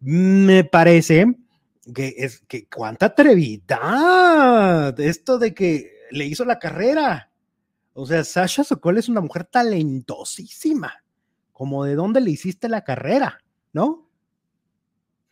[0.00, 1.26] Me parece
[1.94, 7.30] que es que cuánta atrevidad, esto de que le hizo la carrera.
[7.94, 11.04] O sea, Sasha Sokol es una mujer talentosísima.
[11.52, 13.42] Como de dónde le hiciste la carrera,
[13.72, 14.08] ¿no?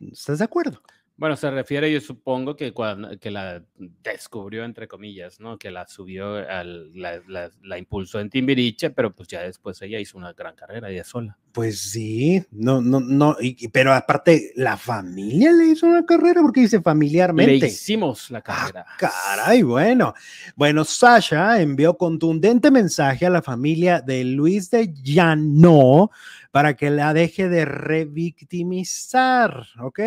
[0.00, 0.82] ¿Estás de acuerdo?
[1.20, 3.62] Bueno, se refiere, yo supongo, que cuando que la
[4.02, 5.58] descubrió, entre comillas, ¿no?
[5.58, 7.20] Que la subió, al, la,
[7.60, 11.36] la, impulsó en Timbiriche, pero pues ya después ella hizo una gran carrera ella sola.
[11.52, 13.36] Pues sí, no, no, no,
[13.70, 17.58] pero aparte, la familia le hizo una carrera, porque dice familiarmente.
[17.58, 18.86] Le hicimos la ah, carrera.
[18.96, 20.14] caray, bueno.
[20.56, 26.10] Bueno, Sasha envió contundente mensaje a la familia de Luis de Llano
[26.50, 30.00] para que la deje de revictimizar, ¿ok?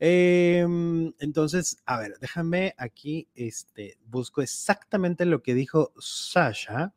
[0.00, 6.92] Em, entonces, a ver, déjame aquí, este, busco exactamente lo que dijo Sasha,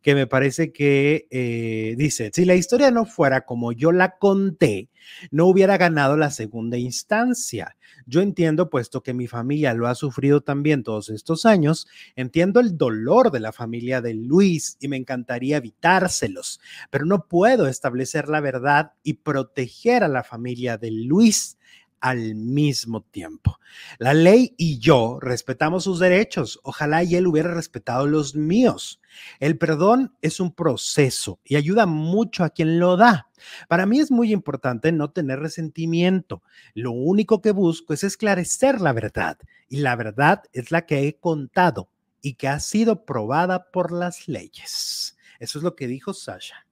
[0.00, 4.88] que me parece que eh, dice, si la historia no fuera como yo la conté,
[5.30, 7.76] no hubiera ganado la segunda instancia.
[8.06, 12.78] Yo entiendo, puesto que mi familia lo ha sufrido también todos estos años, entiendo el
[12.78, 18.40] dolor de la familia de Luis y me encantaría evitárselos, pero no puedo establecer la
[18.40, 21.58] verdad y proteger a la familia de Luis
[22.00, 23.58] al mismo tiempo.
[23.98, 26.60] La ley y yo respetamos sus derechos.
[26.62, 29.00] Ojalá y él hubiera respetado los míos.
[29.40, 33.30] El perdón es un proceso y ayuda mucho a quien lo da.
[33.68, 36.42] Para mí es muy importante no tener resentimiento.
[36.74, 41.18] Lo único que busco es esclarecer la verdad y la verdad es la que he
[41.18, 41.88] contado
[42.20, 45.16] y que ha sido probada por las leyes.
[45.38, 46.66] Eso es lo que dijo Sasha.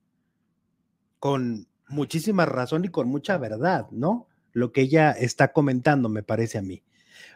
[1.19, 4.29] Con muchísima razón y con mucha verdad, ¿no?
[4.57, 6.83] Lo que ella está comentando, me parece a mí.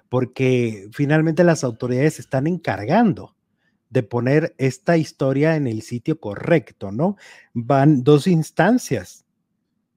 [0.09, 3.37] Porque finalmente las autoridades se están encargando
[3.91, 7.19] de poner esta historia en el sitio correcto, ¿no?
[7.53, 9.27] Van dos instancias,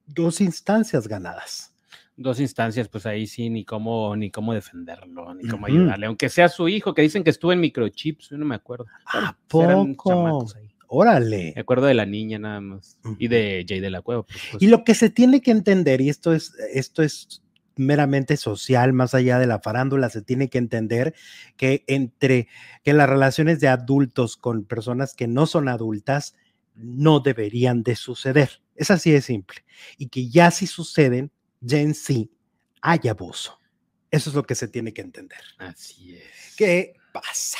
[0.06, 1.74] dos instancias ganadas.
[2.18, 6.50] Dos instancias, pues ahí sí, ni cómo, ni cómo defenderlo, ni cómo ayudarle, aunque sea
[6.50, 8.86] su hijo, que dicen que estuvo en microchips, yo no me acuerdo.
[9.06, 10.46] ¿A poco?
[10.88, 11.54] Órale.
[11.56, 14.26] Me acuerdo de la niña nada más y de Jay de la Cueva.
[14.60, 17.42] Y lo que se tiene que entender, y esto es, esto es
[17.76, 21.14] meramente social, más allá de la farándula, se tiene que entender
[21.58, 22.48] que entre
[22.84, 26.36] que las relaciones de adultos con personas que no son adultas
[26.76, 28.62] no deberían de suceder.
[28.76, 29.64] Es así de simple.
[29.98, 32.32] Y que ya si suceden, ya en sí
[32.82, 33.60] hay abuso.
[34.12, 35.42] Eso es lo que se tiene que entender.
[35.58, 36.56] Así es.
[36.56, 37.58] ¿Qué pasa?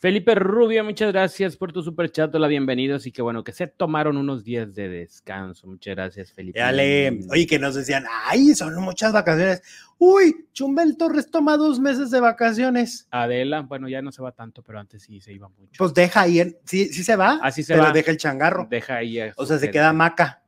[0.00, 2.96] Felipe Rubio, muchas gracias por tu super chat, la bienvenido.
[2.96, 5.66] Así que bueno, que se tomaron unos días de descanso.
[5.66, 6.58] Muchas gracias, Felipe.
[6.58, 7.20] Dale.
[7.30, 9.60] Oye, que nos decían, ay, son muchas vacaciones.
[9.98, 13.08] Uy, Chumbel Torres toma dos meses de vacaciones.
[13.10, 15.72] Adela, bueno, ya no se va tanto, pero antes sí se iba mucho.
[15.76, 17.38] Pues deja ahí, en, sí, sí se va.
[17.42, 17.92] Así se pero va.
[17.92, 18.66] deja el changarro.
[18.70, 19.18] Deja ahí.
[19.36, 20.39] O sea, se queda maca.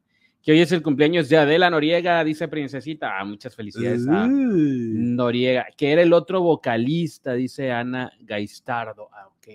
[0.42, 3.18] Que hoy es el cumpleaños de Adela Noriega, dice Princesita.
[3.18, 9.08] Ah, muchas felicidades a Noriega, que era el otro vocalista, dice Ana Gaistardo.
[9.12, 9.48] Ah, ok.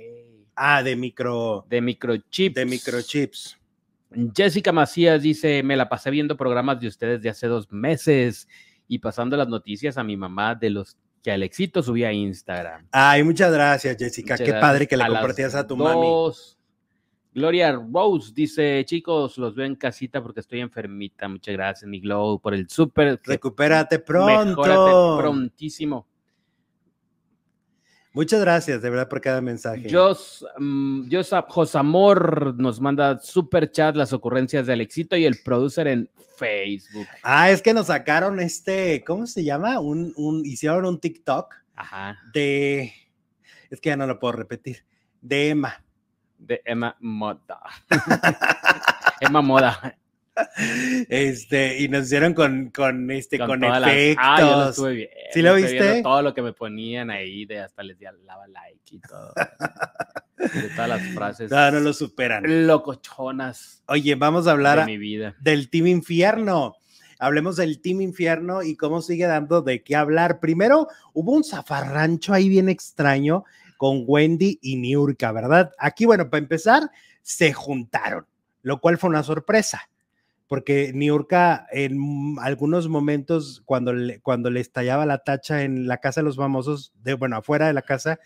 [0.56, 1.66] Ah, de micro.
[1.70, 2.56] De microchips.
[2.56, 3.58] De microchips.
[4.34, 8.48] Jessica Macías dice: Me la pasé viendo programas de ustedes de hace dos meses
[8.88, 12.88] y pasando las noticias a mi mamá de los que Alexito subía a Instagram.
[12.92, 14.36] Ay, muchas gracias, Jessica.
[14.36, 14.62] Muchas Qué gracias.
[14.62, 15.84] padre que le compartías a tu dos.
[15.86, 16.57] mami.
[17.38, 21.28] Gloria Rose dice, chicos, los veo en casita porque estoy enfermita.
[21.28, 23.22] Muchas gracias, mi Glow, por el súper.
[23.24, 24.64] Recupérate pronto.
[24.64, 26.08] Mejórate prontísimo.
[28.12, 29.88] Muchas gracias, de verdad, por cada mensaje.
[29.88, 31.08] Jos, um,
[31.48, 37.06] Josamor nos manda super chat las ocurrencias de Alexito y el producer en Facebook.
[37.22, 39.80] Ah, es que nos sacaron este, ¿cómo se llama?
[39.80, 42.18] Un, un, hicieron un TikTok Ajá.
[42.34, 42.92] de,
[43.70, 44.84] es que ya no lo puedo repetir,
[45.22, 45.84] de Emma.
[46.38, 47.62] De Emma Moda.
[49.20, 49.98] Emma Moda.
[51.10, 54.16] Este, y nos hicieron con, con este, con, con efectos.
[54.16, 55.10] Las, ah, yo lo estuve bien.
[55.34, 56.04] ¿Sí lo viste?
[56.04, 59.34] Todo lo que me ponían ahí, de hasta les daba like y todo.
[60.38, 61.52] de todas las frases.
[61.52, 62.68] No, no lo superan.
[62.68, 63.84] Locochonas.
[63.88, 65.36] Oye, vamos a hablar de mi vida.
[65.40, 66.76] del Team Infierno.
[67.20, 70.40] Hablemos del Team Infierno y cómo sigue dando de qué hablar.
[70.40, 73.44] Primero, hubo un zafarrancho ahí bien extraño
[73.78, 75.72] con Wendy y Niurka, ¿verdad?
[75.78, 78.26] Aquí, bueno, para empezar, se juntaron,
[78.62, 79.90] lo cual fue una sorpresa
[80.48, 86.22] porque Niurka en algunos momentos cuando le, cuando le estallaba la tacha en la casa
[86.22, 88.20] de los famosos, de, bueno, afuera de la casa,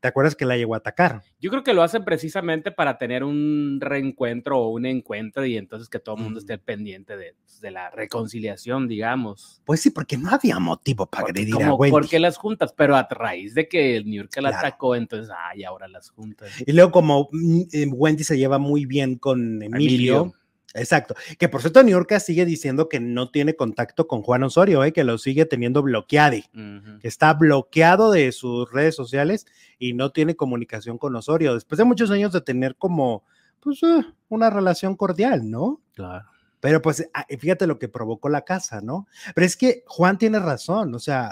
[0.00, 1.22] ¿te acuerdas que la llegó a atacar?
[1.40, 5.88] Yo creo que lo hacen precisamente para tener un reencuentro o un encuentro y entonces
[5.88, 6.42] que todo el mundo mm.
[6.42, 9.62] esté pendiente de, de, la reconciliación, digamos.
[9.64, 11.90] Pues sí, porque no había motivo para agredir como, a Wendy.
[11.90, 12.72] ¿Por qué las juntas?
[12.76, 14.66] Pero a raíz de que Niurka la claro.
[14.66, 16.50] atacó, entonces, ay, ahora las juntas.
[16.66, 20.34] Y luego como Wendy se lleva muy bien con Emilio, Emilio
[20.76, 21.14] Exacto.
[21.38, 24.92] Que por cierto, New York sigue diciendo que no tiene contacto con Juan Osorio, ¿eh?
[24.92, 27.00] que lo sigue teniendo bloqueado, uh -huh.
[27.00, 29.46] que está bloqueado de sus redes sociales
[29.78, 31.54] y no tiene comunicación con Osorio.
[31.54, 33.24] Después de muchos años de tener como,
[33.60, 35.80] pues, uh, una relación cordial, ¿no?
[35.94, 36.26] Claro.
[36.60, 37.08] Pero pues
[37.38, 39.06] fíjate lo que provocó la casa, ¿no?
[39.34, 41.30] Pero es que Juan tiene razón, o sea,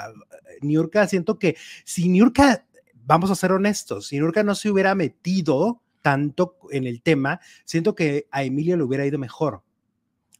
[0.61, 2.67] Niurka, siento que si Niurka,
[3.05, 7.95] vamos a ser honestos, si Niurka no se hubiera metido tanto en el tema, siento
[7.95, 9.63] que a Emilio le hubiera ido mejor,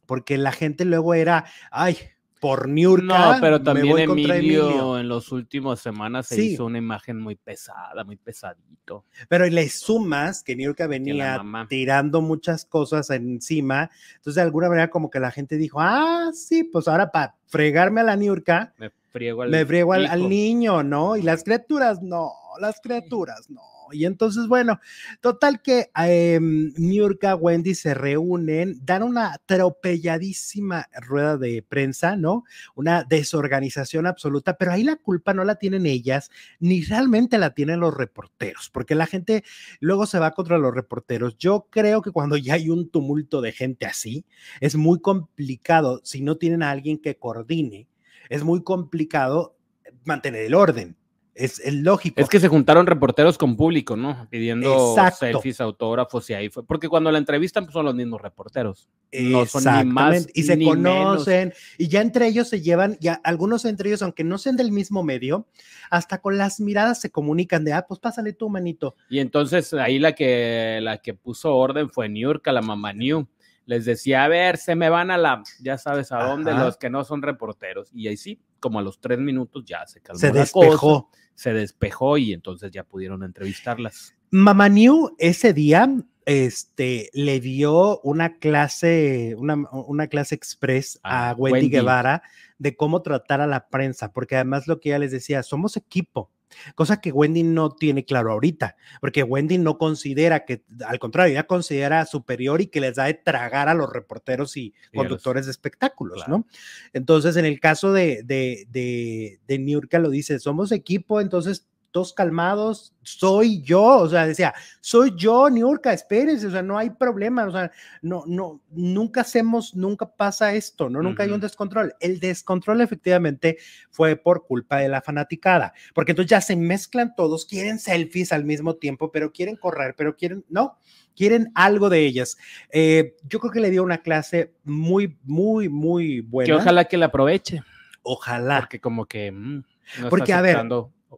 [0.05, 1.97] porque la gente luego era, ay,
[2.39, 3.33] por Niurka.
[3.33, 6.41] No, pero también Emilio, Emilio, en las últimas semanas se sí.
[6.49, 9.05] hizo una imagen muy pesada, muy pesadito.
[9.27, 14.91] Pero le sumas que Niurka venía que tirando muchas cosas encima, entonces de alguna manera
[14.91, 18.91] como que la gente dijo, ah, sí, pues ahora para fregarme a la Niurka, me
[19.15, 21.15] friego al, me friego al, al niño, ¿no?
[21.15, 23.61] Y las criaturas, no, las criaturas, no.
[23.91, 24.81] Y entonces, bueno,
[25.21, 32.43] total que eh, Niurka, Wendy se reúnen, dan una atropelladísima rueda de prensa, ¿no?
[32.75, 37.79] Una desorganización absoluta, pero ahí la culpa no la tienen ellas, ni realmente la tienen
[37.79, 39.45] los reporteros, porque la gente
[39.79, 41.37] luego se va contra los reporteros.
[41.37, 44.25] Yo creo que cuando ya hay un tumulto de gente así,
[44.59, 47.87] es muy complicado, si no tienen a alguien que coordine,
[48.29, 49.57] es muy complicado
[50.03, 50.95] mantener el orden
[51.33, 52.21] Es, es lógico.
[52.21, 54.25] Es que se juntaron reporteros con público, ¿no?
[54.29, 55.17] Pidiendo Exacto.
[55.19, 56.65] selfies, autógrafos y ahí fue.
[56.65, 58.89] Porque cuando la entrevistan pues, son los mismos reporteros.
[59.11, 61.15] No son ni más y se ni menos.
[61.25, 64.71] conocen, y ya entre ellos se llevan, ya algunos entre ellos, aunque no sean del
[64.71, 65.45] mismo medio,
[65.89, 68.95] hasta con las miradas se comunican de, ah, pues pásale tú, manito.
[69.09, 73.27] Y entonces ahí la que, la que puso orden fue Niurka, la mamá New.
[73.65, 76.65] Les decía, a ver, se me van a la, ya sabes a dónde, Ajá.
[76.65, 77.89] los que no son reporteros.
[77.93, 81.07] Y ahí sí, como a los tres minutos ya se calmó Se la despejó.
[81.09, 84.15] cosa, se despejó y entonces ya pudieron entrevistarlas.
[84.31, 85.89] Mamá New ese día
[86.25, 91.69] este, le dio una clase, una, una clase express a Wendy, Wendy.
[91.69, 92.23] Guevara
[92.57, 96.31] de cómo tratar a la prensa, porque además lo que ella les decía, somos equipo,
[96.75, 101.47] cosa que Wendy no tiene claro ahorita, porque Wendy no considera que, al contrario, ella
[101.47, 106.23] considera superior y que les da de tragar a los reporteros y conductores de espectáculos,
[106.23, 106.37] Claro.
[106.39, 106.47] ¿no?
[106.93, 112.11] Entonces, en el caso de, de, de, de Niurka lo dice, somos equipo, entonces todos
[112.11, 117.45] calmados, soy yo, o sea, decía, soy yo, Niurka, espérense, o sea, no hay problema,
[117.45, 121.01] o sea, no, no, nunca hacemos, nunca pasa esto, ¿no?
[121.01, 121.95] Nunca hay un descontrol.
[122.01, 123.59] El descontrol efectivamente
[123.91, 128.43] fue por culpa de la fanaticada, porque entonces ya se mezclan todos, quieren selfies al
[128.43, 130.77] mismo tiempo, pero quieren correr, pero quieren, no,
[131.15, 132.37] quieren algo de ellas.
[132.73, 136.47] Eh, yo creo que le dio una clase muy, muy, muy buena.
[136.47, 137.63] Que ojalá que la aproveche,
[138.03, 138.59] Ojalá.
[138.59, 139.31] porque como que...
[139.31, 139.63] mm,
[140.01, 140.57] no Porque, a ver,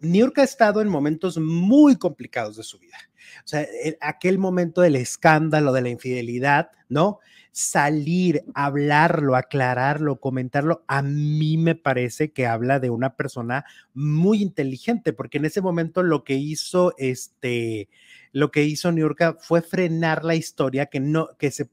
[0.01, 2.97] Niurka ha estado en momentos muy complicados de su vida.
[3.45, 7.19] O sea, el- aquel momento del escándalo, de la infidelidad, ¿no?
[7.51, 15.11] Salir, hablarlo, aclararlo, comentarlo, a mí me parece que habla de una persona muy inteligente,
[15.13, 17.89] porque en ese momento lo que hizo este,
[18.31, 21.69] lo que hizo Niurka fue frenar la historia, que no, que se,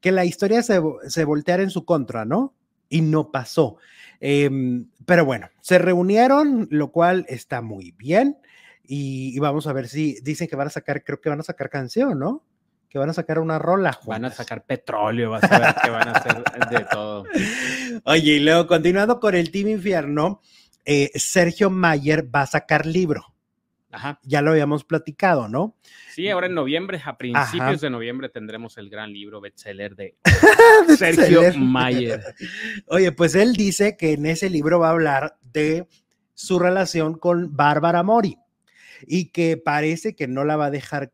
[0.00, 2.54] que la historia se, se volteara en su contra, ¿no?
[2.88, 3.76] Y no pasó.
[4.20, 8.38] Em, pero bueno, se reunieron, lo cual está muy bien.
[8.84, 11.44] Y, y vamos a ver si dicen que van a sacar, creo que van a
[11.44, 12.44] sacar canción, ¿no?
[12.88, 13.98] Que van a sacar una rola.
[14.04, 17.24] Van a sacar petróleo, vas a ver que van a hacer de todo.
[18.04, 20.40] Oye, y luego continuando con el Team Infierno,
[20.84, 23.29] eh, Sergio Mayer va a sacar libro.
[23.92, 24.20] Ajá.
[24.22, 25.76] Ya lo habíamos platicado, ¿no?
[26.14, 27.76] Sí, ahora en noviembre, a principios Ajá.
[27.76, 30.16] de noviembre, tendremos el gran libro bestseller de.
[30.98, 32.22] Sergio Mayer.
[32.86, 35.88] Oye, pues él dice que en ese libro va a hablar de
[36.34, 38.38] su relación con Bárbara Mori
[39.06, 41.12] y que parece que no la va a dejar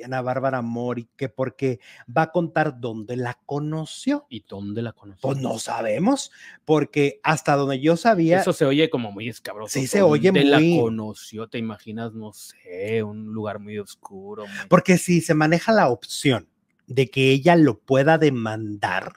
[0.00, 4.26] tan bien a Bárbara Mori, que porque va a contar dónde la conoció.
[4.28, 5.20] ¿Y dónde la conocí?
[5.22, 6.30] Pues no sabemos,
[6.64, 9.72] porque hasta donde yo sabía, Eso se oye como muy escabroso.
[9.78, 11.48] Sí, se oye ¿Dónde muy- la conoció?
[11.48, 14.46] ¿Te imaginas, no sé, un lugar muy oscuro?
[14.46, 16.48] muy- porque si se maneja la opción
[16.86, 19.12] de que ella lo pueda demandar,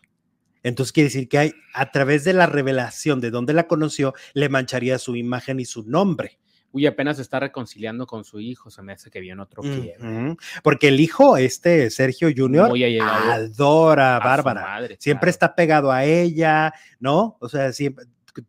[0.64, 4.48] entonces quiere decir que hay, a través de la revelación de dónde la conoció, le
[4.50, 6.40] mancharía su imagen y su nombre.
[6.74, 9.62] Uy, apenas está reconciliando con su hijo, se me hace que viene otro.
[9.62, 12.70] Ujú, Porque el hijo, este Sergio Junior,
[13.12, 14.62] adora a Bárbara.
[14.62, 15.30] madre, Siempre claro.
[15.30, 17.38] está pegado a ella, ¿no?
[17.40, 18.06] O sea, siempre,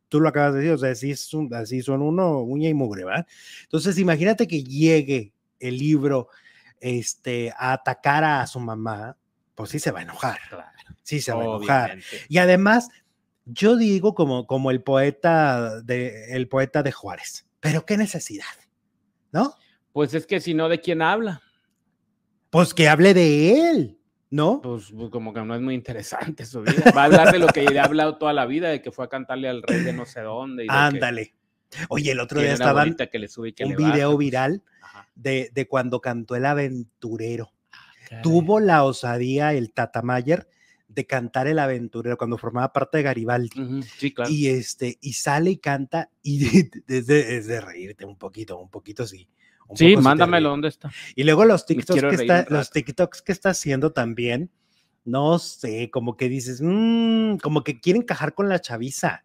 [0.08, 2.74] tú lo acabas de decir, o sea, así, es un- así son uno, uña y
[2.74, 3.26] mugre, ¿verdad?
[3.64, 6.28] Entonces, imagínate que llegue el libro
[6.80, 9.16] este, a atacar a su mamá,
[9.54, 11.98] pues sí se va a enojar, Claro, sí se va a enojar.
[12.28, 12.88] Y además,
[13.46, 18.44] yo digo como, como el poeta de, el poeta de Juárez, pero qué necesidad,
[19.33, 19.55] ¿no?
[19.90, 21.40] Pues es que si no, ¿de quién habla?
[22.50, 23.98] Pues que hable de él,
[24.29, 24.61] ¿no?
[24.61, 26.92] Pues pues, como que no es muy interesante su vida.
[26.94, 29.07] Va a hablar de lo que le ha hablado toda la vida, de que fue
[29.07, 30.64] a cantarle al rey de no sé dónde.
[30.64, 31.35] y de que Ándale.
[31.88, 34.18] Oye, el otro día abuelita que le sube y que un le baja, video pues,
[34.18, 34.62] viral
[35.14, 37.50] de, de cuando cantó El Aventurero.
[38.07, 38.22] Caray.
[38.22, 40.46] Tuvo la osadía el Tata Mayer
[40.94, 43.83] de cantar El Aventurero cuando formaba parte de Garibaldi.
[43.98, 44.30] Sí, claro.
[44.30, 46.38] Y este, y sale y canta, y
[46.88, 49.28] es de, es de reírte un poquito, un poquito sí.
[49.68, 50.50] un sí, mándamelo.
[50.50, 50.90] ¿dónde está?
[51.14, 52.70] Y luego los TikToks que está, los.
[52.70, 54.50] TikToks que está haciendo también,
[55.04, 59.24] no sé, como que dices, "Mm", como que quiere encajar con la chaviza,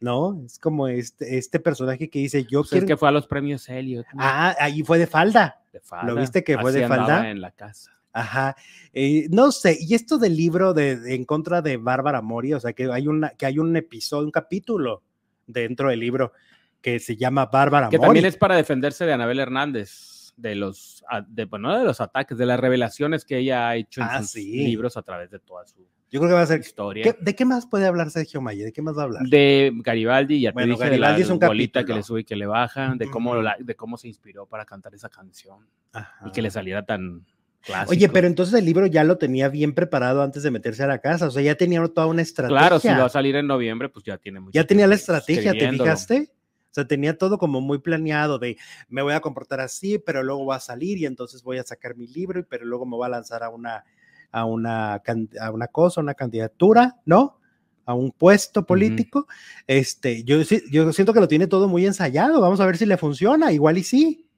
[0.00, 0.40] ¿no?
[0.44, 2.86] Es como este, este personaje que dice, yo Pues es quiero.
[2.86, 4.06] que fue a los premios Elliot.
[4.14, 4.18] ¿no?
[4.22, 5.62] Ah, ahí fue de falda.
[5.72, 6.14] de falda.
[6.14, 7.30] viste que fue Así de falda?
[7.30, 7.92] En la casa.
[8.12, 8.56] Ajá.
[8.92, 12.60] Eh, no sé, y esto del libro de, de en contra de Bárbara Mori, o
[12.60, 15.02] sea, que hay una, que hay un episodio, un capítulo
[15.46, 16.32] dentro del libro
[16.80, 18.06] que se llama Bárbara Que Mori.
[18.08, 22.36] también es para defenderse de Anabel Hernández, de los, a- de, bueno, de los ataques,
[22.38, 24.50] de las revelaciones que ella ha hecho en Ah, sus sí.
[24.64, 26.60] libros a través de toda su Yo creo que va a ser.
[26.60, 27.04] historia.
[27.04, 28.64] ¿qué- ¿De qué más puede hablar Sergio Mayer?
[28.66, 29.22] ¿De qué más va a hablar?
[29.24, 32.20] De Garibaldi, ya te Bueno, dije, Garibaldi de es la un bolita que le sube
[32.20, 35.66] y que le baja, de cómo, la- de cómo se inspiró para cantar esa canción
[35.92, 36.26] Ajá.
[36.26, 37.26] y que le saliera tan
[37.64, 37.92] clásico.
[37.92, 40.98] Oye, pero entonces el libro ya lo tenía bien preparado antes de meterse a la
[40.98, 42.58] casa, o sea, ya tenía toda una estrategia.
[42.58, 45.52] Claro, si va a salir en noviembre, pues ya tiene mucho ya tenía la estrategia,
[45.52, 46.30] ¿te fijaste?
[46.70, 48.56] O sea, tenía todo como muy planeado de
[48.88, 51.96] me voy a comportar así, pero luego voy a salir y entonces voy a sacar
[51.96, 53.84] mi libro, pero luego me voy a lanzar a una,
[54.30, 54.94] a una,
[55.40, 57.40] a una cosa, una candidatura, ¿no?
[57.86, 59.26] A un puesto político.
[59.66, 62.40] Este, yo, yo siento que lo tiene todo muy ensayado.
[62.40, 63.50] Vamos a ver si le funciona.
[63.50, 64.28] Igual y sí.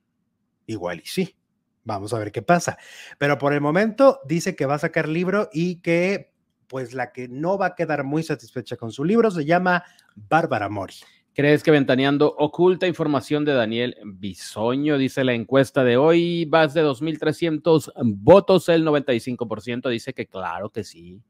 [0.66, 1.36] Igual y sí.
[1.84, 2.78] Vamos a ver qué pasa.
[3.18, 6.32] Pero por el momento dice que va a sacar libro y que
[6.68, 9.84] pues la que no va a quedar muy satisfecha con su libro se llama
[10.14, 10.94] Bárbara Mori.
[11.34, 14.98] ¿Crees que Ventaneando oculta información de Daniel Bisoño?
[14.98, 20.84] Dice la encuesta de hoy, más de 2.300 votos, el 95% dice que claro que
[20.84, 21.22] sí,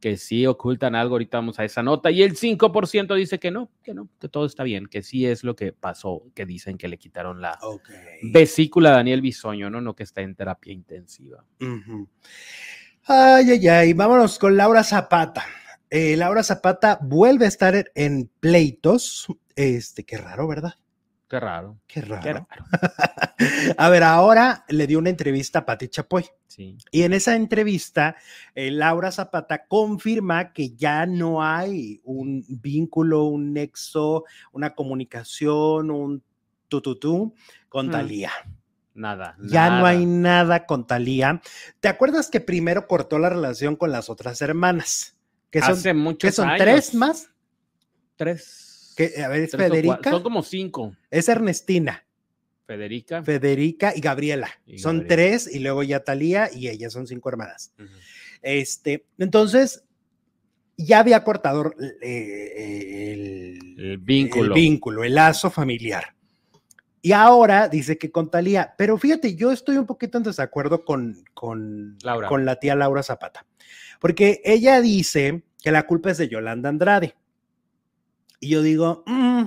[0.00, 3.70] que sí ocultan algo, ahorita vamos a esa nota, y el 5% dice que no,
[3.82, 6.88] que no, que todo está bien, que sí es lo que pasó, que dicen que
[6.88, 7.58] le quitaron la
[8.22, 9.80] vesícula a Daniel Bisoño, ¿no?
[9.80, 11.44] No que está en terapia intensiva.
[13.04, 15.44] Ay, ay, ay, vámonos con Laura Zapata.
[15.90, 19.26] Eh, Laura Zapata vuelve a estar en pleitos.
[19.56, 20.74] Este, qué raro, ¿verdad?
[21.30, 21.78] Qué raro.
[21.86, 22.48] Qué raro.
[23.78, 26.24] a ver, ahora le dio una entrevista a Pati Chapoy.
[26.48, 26.76] Sí.
[26.90, 28.16] Y en esa entrevista,
[28.52, 36.20] eh, Laura Zapata confirma que ya no hay un vínculo, un nexo, una comunicación, un
[36.66, 37.32] tututú
[37.68, 37.90] con mm.
[37.92, 38.32] Talía.
[38.94, 39.36] Nada.
[39.40, 41.40] Ya no hay nada con Talía.
[41.78, 45.16] ¿Te acuerdas que primero cortó la relación con las otras hermanas?
[45.48, 47.30] Que son, Hace muchos que son tres más.
[48.16, 48.69] Tres.
[49.08, 50.10] Que, a ver, es Federica.
[50.10, 50.94] Son como cinco.
[51.10, 52.04] Es Ernestina.
[52.66, 53.22] Federica.
[53.22, 54.50] Federica y Gabriela.
[54.76, 57.72] son tres y luego ya Talía y ellas son cinco hermanas.
[58.42, 59.84] Este, entonces,
[60.76, 61.72] ya había cortado
[62.02, 64.54] eh, el, vínculo.
[64.54, 66.14] el vínculo, el lazo familiar.
[67.02, 71.24] Y ahora dice que con Talía, pero fíjate, yo estoy un poquito en desacuerdo con,
[71.32, 71.96] con,
[72.28, 73.46] con la tía Laura Zapata,
[73.98, 77.14] porque ella dice que la culpa es de Yolanda Andrade.
[78.40, 79.44] Y yo digo, mm,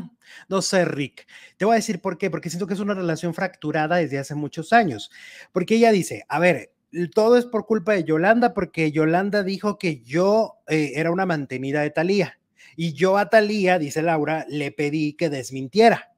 [0.50, 1.28] no sé, Rick.
[1.58, 4.36] Te voy a decir por qué, porque siento que es una relación fracturada desde hace
[4.36, 5.12] muchos años.
[5.52, 6.72] Porque ella dice, a ver,
[7.14, 11.82] todo es por culpa de Yolanda, porque Yolanda dijo que yo eh, era una mantenida
[11.82, 12.40] de Talía.
[12.76, 16.14] Y yo a Talía, dice Laura, le pedí que desmintiera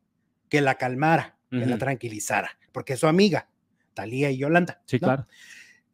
[0.50, 3.48] que la calmara, que la tranquilizara, porque es su amiga,
[3.94, 4.82] Talía y Yolanda.
[4.86, 5.26] Sí, claro.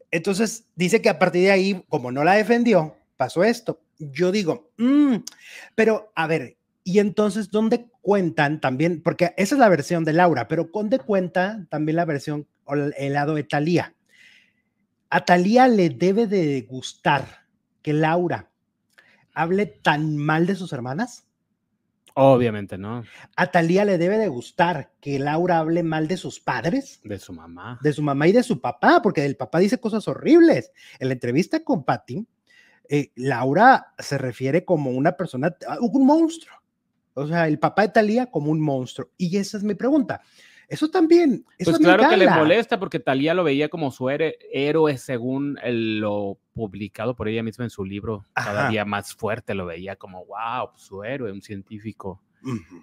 [0.09, 3.81] Entonces, dice que a partir de ahí, como no la defendió, pasó esto.
[3.97, 5.17] Yo digo, mm,
[5.75, 9.01] pero a ver, y entonces, ¿dónde cuentan también?
[9.01, 13.13] Porque esa es la versión de Laura, pero ¿dónde cuenta también la versión o el
[13.13, 13.95] lado de Talía?
[15.09, 17.45] A Talía le debe de gustar
[17.81, 18.49] que Laura
[19.33, 21.27] hable tan mal de sus hermanas.
[22.13, 23.03] Obviamente no.
[23.35, 26.99] A Talía le debe de gustar que Laura hable mal de sus padres.
[27.03, 27.79] De su mamá.
[27.81, 30.71] De su mamá y de su papá, porque el papá dice cosas horribles.
[30.99, 32.25] En la entrevista con Patty,
[32.89, 36.60] eh, Laura se refiere como una persona, un monstruo.
[37.13, 39.09] O sea, el papá de Talía como un monstruo.
[39.17, 40.21] Y esa es mi pregunta.
[40.67, 41.45] Eso también.
[41.57, 46.39] Eso pues claro que le molesta porque Talía lo veía como su héroe según lo
[46.53, 48.23] publicado por ella misma en su libro.
[48.33, 52.23] Cada día más fuerte lo veía como, wow, su héroe, un científico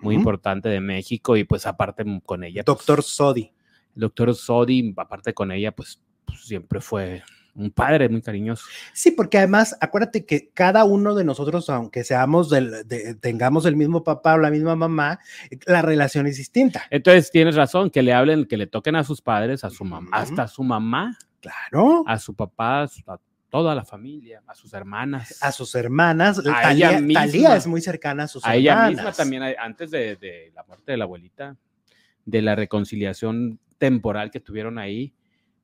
[0.03, 2.63] muy importante de México y pues aparte con ella.
[2.63, 3.53] Pues doctor Sodi.
[3.95, 7.23] doctor Sodi, aparte con ella, pues, pues siempre fue
[7.59, 8.65] un padre muy cariñoso.
[8.93, 12.87] Sí, porque además, acuérdate que cada uno de nosotros, aunque seamos del,
[13.21, 15.19] tengamos el mismo papá o la misma mamá,
[15.67, 16.85] la relación es distinta.
[16.91, 20.09] Entonces tienes razón, que le hablen, que le toquen a sus padres, a su mamá,
[20.13, 21.19] hasta a su mamá.
[21.41, 22.05] Claro.
[22.07, 23.19] A su papá, a,
[23.51, 25.39] toda la familia, a sus hermanas.
[25.41, 26.39] A sus hermanas.
[26.39, 28.57] A Talía, Talía es muy cercana a sus hermanas.
[28.57, 31.57] A ella misma también, antes de, de la muerte de la abuelita,
[32.25, 35.15] de la reconciliación temporal que tuvieron ahí,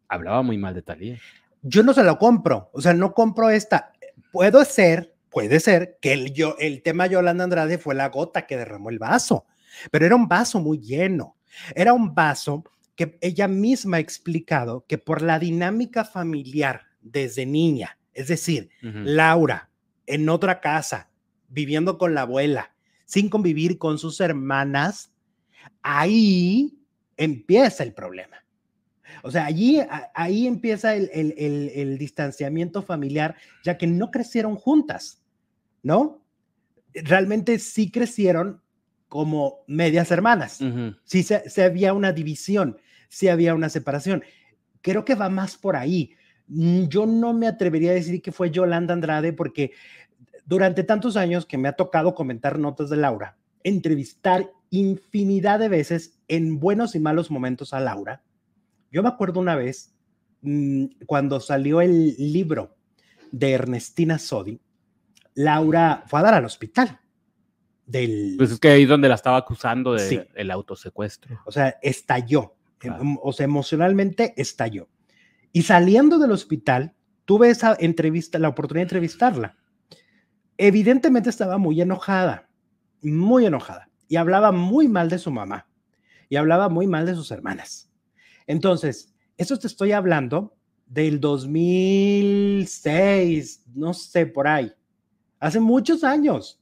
[0.08, 1.18] hablaba muy mal de Talía
[1.64, 3.92] yo no se lo compro, o sea, no compro esta.
[4.30, 8.56] Puede ser, puede ser que el, yo, el tema Yolanda Andrade fue la gota que
[8.56, 9.46] derramó el vaso,
[9.90, 11.36] pero era un vaso muy lleno,
[11.74, 17.98] era un vaso que ella misma ha explicado que por la dinámica familiar desde niña,
[18.12, 19.70] es decir, Laura
[20.06, 21.10] en otra casa,
[21.48, 22.74] viviendo con la abuela,
[23.06, 25.12] sin convivir con sus hermanas,
[25.82, 26.78] ahí
[27.16, 28.43] empieza el problema.
[29.26, 29.80] O sea, allí,
[30.12, 35.22] ahí empieza el, distanciamiento familiar, ya que no crecieron juntas,
[35.82, 36.22] ¿no?
[36.92, 38.60] Realmente sí crecieron
[39.08, 40.60] como medias hermanas.
[41.04, 42.76] Sí se, había una división,
[43.08, 44.22] sí había una separación.
[44.82, 46.10] Creo que va más por ahí.
[46.46, 49.72] Mm, yo no me atrevería a decir que fue Yolanda Andrade porque
[50.44, 56.20] durante tantos años que me ha tocado comentar notas de Laura, entrevistar infinidad de veces
[56.28, 58.22] en buenos y malos momentos a Laura,
[58.94, 59.92] yo me acuerdo una vez
[60.42, 62.76] mm, cuando salió el libro
[63.32, 64.60] de Ernestina Sodi,
[65.34, 67.00] Laura fue a dar al hospital.
[67.86, 68.36] del...
[68.38, 70.20] Pues es que ahí es donde la estaba acusando de Sí.
[70.50, 71.38] autosecuestro.
[71.44, 72.54] O sea, estalló.
[72.78, 73.02] Claro.
[73.02, 74.88] Em- O sea, emocionalmente estalló.
[75.52, 76.94] Y saliendo del hospital,
[77.26, 79.56] tuve esa entrevista, la oportunidad de entrevistarla.
[80.56, 82.48] Evidentemente estaba muy enojada,
[83.02, 83.90] muy enojada.
[84.08, 85.66] Y hablaba muy mal de su mamá.
[86.28, 87.90] Y hablaba muy mal de sus hermanas.
[88.46, 90.54] Entonces, eso te estoy hablando
[90.86, 94.72] del 2006, no sé, por ahí.
[95.40, 96.60] Hace muchos años.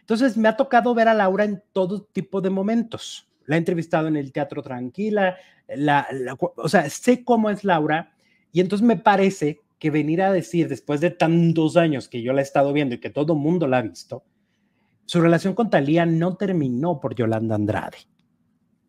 [0.00, 3.28] Entonces, me ha tocado ver a Laura en todo tipo de momentos.
[3.46, 5.36] La he entrevistado en el Teatro Tranquila,
[5.68, 8.12] la, la- o sea, sé cómo es Laura
[8.52, 12.40] y entonces me parece que venir a decir, después de tantos años que yo la
[12.40, 14.24] he estado viendo y que todo mundo la ha visto,
[15.04, 17.98] su relación con Talía no terminó por Yolanda Andrade.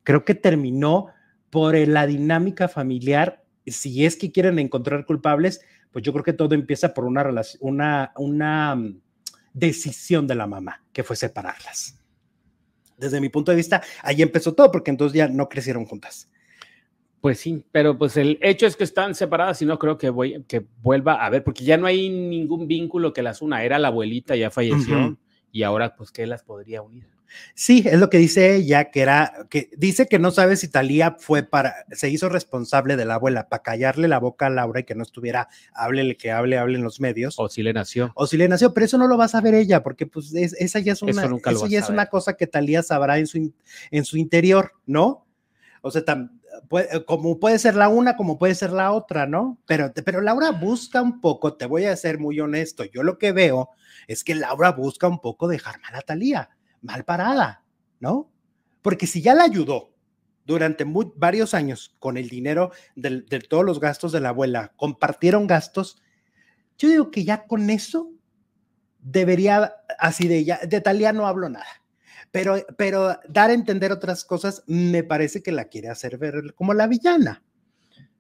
[0.04, 1.08] Creo que terminó
[1.50, 3.44] por eh, la dinámica familiar.
[3.66, 7.60] Si es que quieren encontrar culpables, pues yo creo que todo empieza por una relación,
[7.62, 9.02] una, una mm,
[9.54, 12.00] decisión de la mamá, que fue separarlas.
[12.98, 16.30] Desde mi punto de vista, ahí empezó todo, porque entonces ya no crecieron juntas.
[17.22, 20.44] Pues sí, pero pues el hecho es que están separadas y no creo que, voy,
[20.48, 23.64] que vuelva a ver, porque ya no hay ningún vínculo que las una.
[23.64, 25.18] Era la abuelita, ya falleció
[25.52, 27.17] y ahora pues ¿qué las podría unir?
[27.54, 31.18] Sí, es lo que dice ella, que era, que dice que no sabe si Talía
[31.20, 34.84] fue para, se hizo responsable de la abuela para callarle la boca a Laura y
[34.84, 37.36] que no estuviera, háblele que hable, hable en los medios.
[37.38, 38.12] O si le nació.
[38.16, 40.54] o si le nació, pero eso no lo va a saber ella, porque pues es-
[40.54, 43.28] esa ya es una, Eso nunca eso ya es una cosa que Talía sabrá en
[43.28, 43.56] su, in-
[43.92, 45.26] en su interior, ¿no?
[45.82, 46.32] O sea, tam-
[46.70, 49.58] puede- como puede ser la una, como puede ser la otra, ¿no?
[49.68, 53.32] Pero, pero Laura busca un poco, te voy a ser muy honesto, yo lo que
[53.32, 53.70] veo
[54.08, 56.50] es que Laura busca un poco dejar mal a Talía,
[56.82, 57.64] mal parada,
[58.00, 58.32] ¿no?
[58.82, 59.94] Porque si ya la ayudó
[60.46, 65.46] durante muy- varios años con el dinero de todos los gastos de la abuela, compartieron
[65.48, 66.02] gastos,
[66.78, 68.12] yo digo que ya con eso
[69.00, 71.66] debería, así de ya, de Talía no hablo nada,
[72.32, 76.74] pero, pero dar a entender otras cosas me parece que la quiere hacer ver como
[76.74, 77.44] la villana.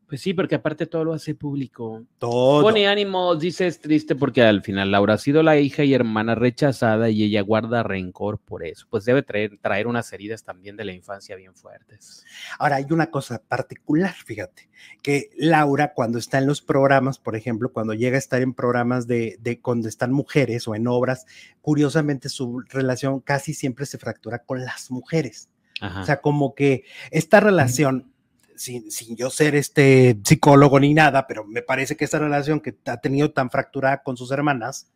[0.07, 2.05] Pues sí, porque aparte todo lo hace público.
[2.17, 2.61] Todo.
[2.61, 6.33] Pone ánimos, dice es triste porque al final Laura ha sido la hija y hermana
[6.33, 8.87] rechazada y ella guarda rencor por eso.
[8.89, 12.23] Pues debe traer, traer unas heridas también de la infancia bien fuertes.
[12.57, 14.69] Ahora hay una cosa particular, fíjate,
[15.01, 19.07] que Laura cuando está en los programas, por ejemplo, cuando llega a estar en programas
[19.07, 21.25] de, de cuando están mujeres o en obras,
[21.59, 25.49] curiosamente su relación casi siempre se fractura con las mujeres.
[25.81, 26.01] Ajá.
[26.01, 28.11] O sea, como que esta relación,
[28.57, 32.75] sin, sin yo ser este psicólogo ni nada, pero me parece que esta relación que
[32.85, 34.91] ha tenido tan fracturada con sus hermanas,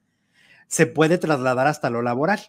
[0.68, 2.39] se puede trasladar hasta lo laboral,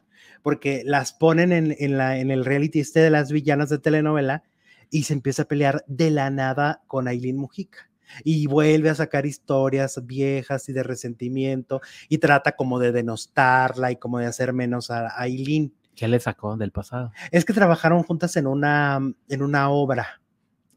[0.42, 4.44] porque las ponen en, en la, en el reality este de las villanas de telenovela
[4.90, 7.90] y se empieza a pelear de la nada con Aileen Mujica.
[8.24, 13.96] Y vuelve a sacar historias viejas y de resentimiento y trata como de denostarla y
[13.96, 15.74] como de hacer menos a Aileen.
[15.96, 17.10] ¿Qué le sacó del pasado?
[17.30, 20.21] Es que trabajaron juntas en una, en una obra,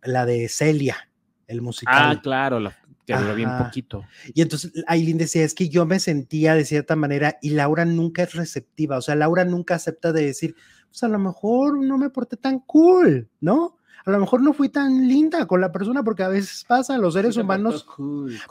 [0.05, 1.09] la de Celia,
[1.47, 2.17] el musical.
[2.17, 2.75] Ah, claro, la,
[3.05, 4.05] que duró bien poquito.
[4.33, 8.23] Y entonces Aileen decía, es que yo me sentía de cierta manera y Laura nunca
[8.23, 10.55] es receptiva, o sea, Laura nunca acepta de decir,
[10.89, 13.77] pues a lo mejor no me porté tan cool, ¿no?
[14.05, 17.15] A lo mejor no fui tan linda con la persona porque a veces pasa, los
[17.15, 17.85] seres humanos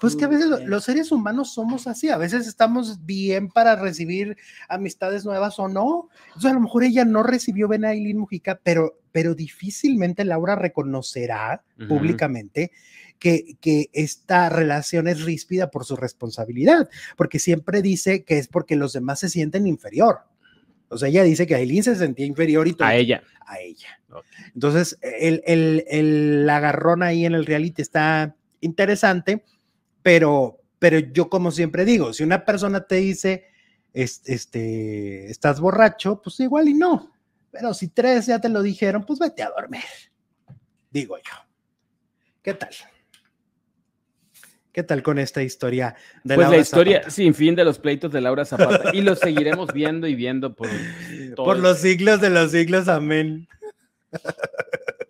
[0.00, 3.76] pues que a veces lo- los seres humanos somos así, a veces estamos bien para
[3.76, 4.36] recibir
[4.68, 6.08] amistades nuevas o no.
[6.28, 10.56] Entonces a lo mejor ella no recibió bien a Aileen Mujica, pero, pero difícilmente Laura
[10.56, 12.72] reconocerá públicamente
[13.20, 18.74] que, que esta relación es ríspida por su responsabilidad, porque siempre dice que es porque
[18.74, 20.18] los demás se sienten inferior.
[20.94, 23.22] O sea, ella dice que Aileen se sentía inferior y todo A ella.
[23.46, 24.00] a ella.
[24.54, 29.44] Entonces, el, el, el agarrón ahí en el reality está interesante,
[30.02, 33.44] pero, pero yo como siempre digo, si una persona te dice,
[33.92, 37.12] es- este, estás borracho, pues igual y no.
[37.50, 39.82] Pero si tres ya te lo dijeron, pues vete a dormir,
[40.90, 41.32] digo yo.
[42.42, 42.70] ¿Qué tal?
[44.74, 45.94] ¿Qué tal con esta historia
[46.24, 47.10] de Pues la historia Zapata?
[47.10, 48.90] sin fin de los pleitos de Laura Zapata.
[48.92, 50.68] y lo seguiremos viendo y viendo por
[51.36, 53.48] todo Por los siglos de los siglos, amén.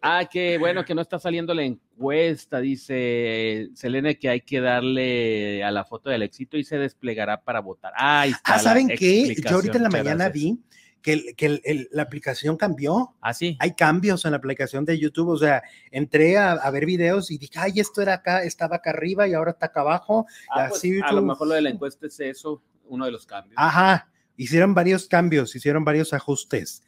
[0.07, 5.65] Ah, que bueno, que no está saliendo la encuesta, dice Selene que hay que darle
[5.65, 7.95] a la foto del éxito y se desplegará para votar.
[7.97, 9.35] Ah, ahí está Ah, ¿saben qué?
[9.35, 10.33] Yo ahorita en la mañana gracias.
[10.35, 10.59] vi
[11.05, 13.15] que, el- que el- el- la aplicación cambió.
[13.21, 13.57] Ah, sí.
[13.61, 17.37] hay cambios en la aplicación de YouTube, o sea, entré a, a ver videos y
[17.37, 20.27] dije, ay, esto era acá, estaba acá arriba y ahora está acá abajo.
[20.51, 23.55] Ah, pues, a lo mejor lo de la encuesta es eso, uno de los cambios.
[23.59, 26.83] Ajá, hicieron varios cambios, hicieron varios ajustes.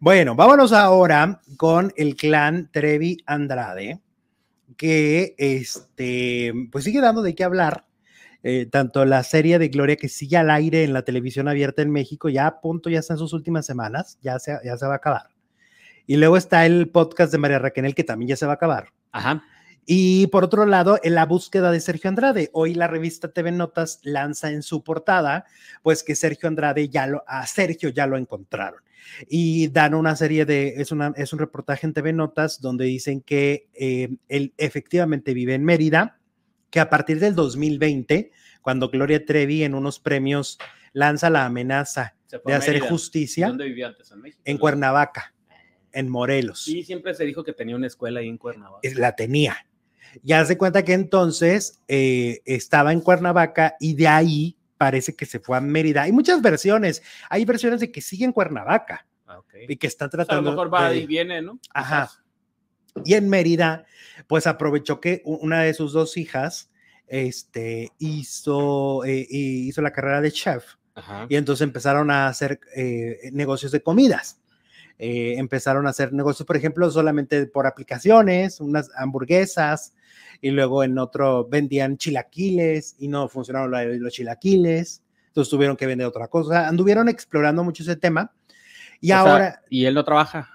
[0.00, 4.00] Bueno, vámonos ahora con el clan Trevi Andrade,
[4.76, 7.86] que este, pues sigue dando de qué hablar.
[8.42, 11.90] Eh, tanto la serie de Gloria que sigue al aire en la televisión abierta en
[11.90, 14.94] México, ya a punto, ya está en sus últimas semanas, ya se, ya se va
[14.94, 15.28] a acabar.
[16.06, 18.88] Y luego está el podcast de María Raquel, que también ya se va a acabar.
[19.12, 19.42] Ajá.
[19.92, 24.00] Y por otro lado, en la búsqueda de Sergio Andrade, hoy la revista TV Notas
[24.04, 25.46] lanza en su portada,
[25.82, 28.80] pues que Sergio Andrade ya lo, a Sergio ya lo encontraron.
[29.28, 33.20] Y dan una serie de, es, una, es un reportaje en TV Notas donde dicen
[33.20, 36.19] que eh, él efectivamente vive en Mérida,
[36.70, 38.30] que a partir del 2020,
[38.62, 40.58] cuando Gloria Trevi en unos premios
[40.92, 42.14] lanza la amenaza
[42.46, 43.48] de hacer justicia.
[43.48, 44.10] ¿Dónde vivía antes?
[44.12, 44.42] En México.
[44.44, 45.34] En Cuernavaca,
[45.92, 46.62] en Morelos.
[46.64, 48.80] Sí, siempre se dijo que tenía una escuela ahí en Cuernavaca.
[48.96, 49.56] La tenía.
[50.22, 55.38] Ya se cuenta que entonces eh, estaba en Cuernavaca y de ahí parece que se
[55.40, 56.02] fue a Mérida.
[56.02, 57.02] Hay muchas versiones.
[57.28, 59.54] Hay versiones de que sigue en Cuernavaca Ah, ok.
[59.68, 60.50] y que está O sea, a tratando.
[60.50, 61.60] lo mejor va de- y viene, ¿no?
[61.72, 62.10] Ajá.
[63.04, 63.84] Y en Mérida,
[64.26, 66.70] pues aprovechó que una de sus dos hijas
[67.06, 70.64] este, hizo, eh, hizo la carrera de chef
[70.94, 71.26] Ajá.
[71.28, 74.40] y entonces empezaron a hacer eh, negocios de comidas.
[75.02, 79.94] Eh, empezaron a hacer negocios, por ejemplo, solamente por aplicaciones, unas hamburguesas,
[80.42, 86.06] y luego en otro vendían chilaquiles y no funcionaron los chilaquiles, entonces tuvieron que vender
[86.06, 86.68] otra cosa.
[86.68, 88.32] Anduvieron explorando mucho ese tema
[89.00, 90.50] y O sea, ahora, y él no trabaja.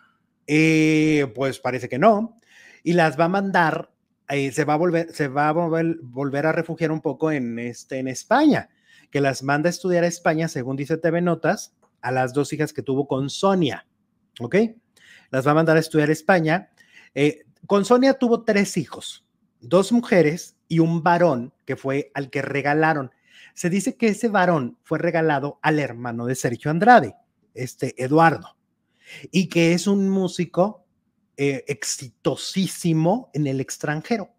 [0.47, 2.39] eh, pues parece que no,
[2.86, 3.92] y las va a mandar,
[4.30, 7.98] eh, se va a volver, se va a volver, a refugiar un poco en, este,
[7.98, 8.70] en España,
[9.10, 12.74] que las manda a estudiar a España, según dice TV Notas, a las dos hijas
[12.74, 13.88] que tuvo con Sonia,
[14.40, 14.56] ¿ok?
[15.32, 16.70] Las va a mandar a estudiar a España.
[17.16, 19.26] Eh, con Sonia tuvo tres hijos,
[19.62, 23.10] dos mujeres y un varón que fue al que regalaron.
[23.56, 27.16] Se dice que ese varón fue regalado al hermano de Sergio Andrade,
[27.56, 28.58] este Eduardo,
[29.32, 30.85] y que es un músico
[31.38, 34.32] eh, exitosísimo en el extranjero.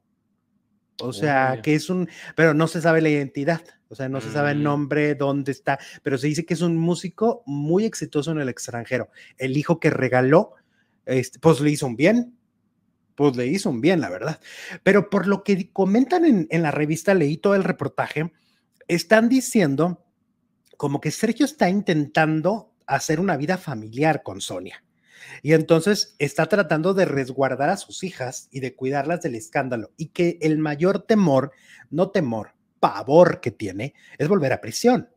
[1.01, 4.33] O sea, que es un, pero no se sabe la identidad, o sea, no se
[4.33, 4.63] sabe el Mm.
[4.63, 9.11] nombre, dónde está, pero se dice que es un músico muy exitoso en el extranjero.
[9.37, 10.55] El hijo que regaló,
[11.05, 12.39] este, pues le hizo un bien,
[13.15, 14.41] pues le hizo un bien, la verdad.
[14.83, 18.33] Pero por lo que comentan en, en la revista, leí todo el reportaje,
[18.89, 20.03] están diciendo
[20.79, 24.83] como que Sergio está intentando hacer una vida familiar con Sonia.
[25.43, 29.93] Y entonces está tratando de resguardar a sus hijas y de cuidarlas del escándalo.
[29.97, 31.53] Y que el mayor temor,
[31.91, 35.09] no temor, pavor que tiene es volver a prisión.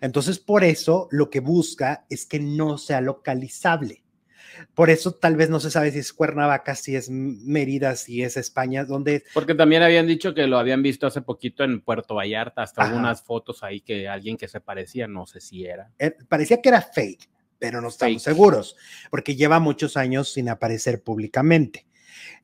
[0.00, 4.04] Entonces, por eso lo que busca es que no sea localizable.
[4.74, 8.36] Por eso tal vez no se sabe si es Cuernavaca, si es Mérida, si es
[8.36, 12.62] España, donde Porque también habían dicho que lo habían visto hace poquito en Puerto Vallarta,
[12.62, 12.90] hasta Ajá.
[12.90, 15.92] algunas fotos ahí que alguien que se parecía, no sé si era.
[15.98, 17.28] eh, parecía que era fake,
[17.58, 18.34] pero no estamos Fake.
[18.34, 18.76] seguros,
[19.10, 21.86] porque lleva muchos años sin aparecer públicamente.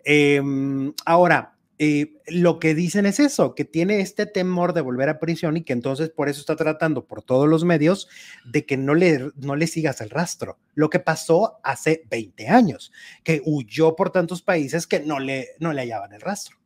[0.05, 5.19] Em, ahora, eh, lo que dicen es eso, que tiene este temor de volver a
[5.19, 8.09] prisión y que entonces por eso está tratando por todos los medios
[8.45, 10.59] de que no le, no le sigas el rastro.
[10.75, 12.93] Lo que pasó hace 20 años,
[13.25, 16.57] que huyó por tantos países que no le, no le hallaban el rastro.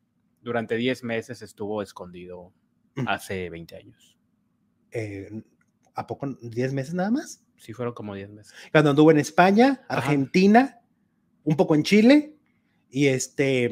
[0.43, 2.53] Durante 10 meses estuvo escondido
[2.95, 3.07] Mm.
[3.09, 4.19] hace 20 años.
[4.91, 5.31] Eh,
[5.95, 7.45] ¿A poco 10 meses nada más?
[7.59, 8.53] Sí, fueron como 10 meses.
[8.73, 10.01] cuando anduvo en España, Ajá.
[10.01, 10.81] Argentina,
[11.45, 12.35] un poco en Chile
[12.91, 13.71] y este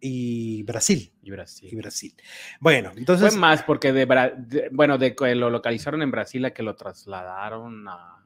[0.00, 1.12] y Brasil.
[1.22, 1.68] Y Brasil.
[1.72, 2.14] Y Brasil.
[2.60, 6.44] Bueno, Fue entonces más porque de, Bra- de- bueno, de que lo localizaron en Brasil
[6.44, 8.20] a que lo trasladaron a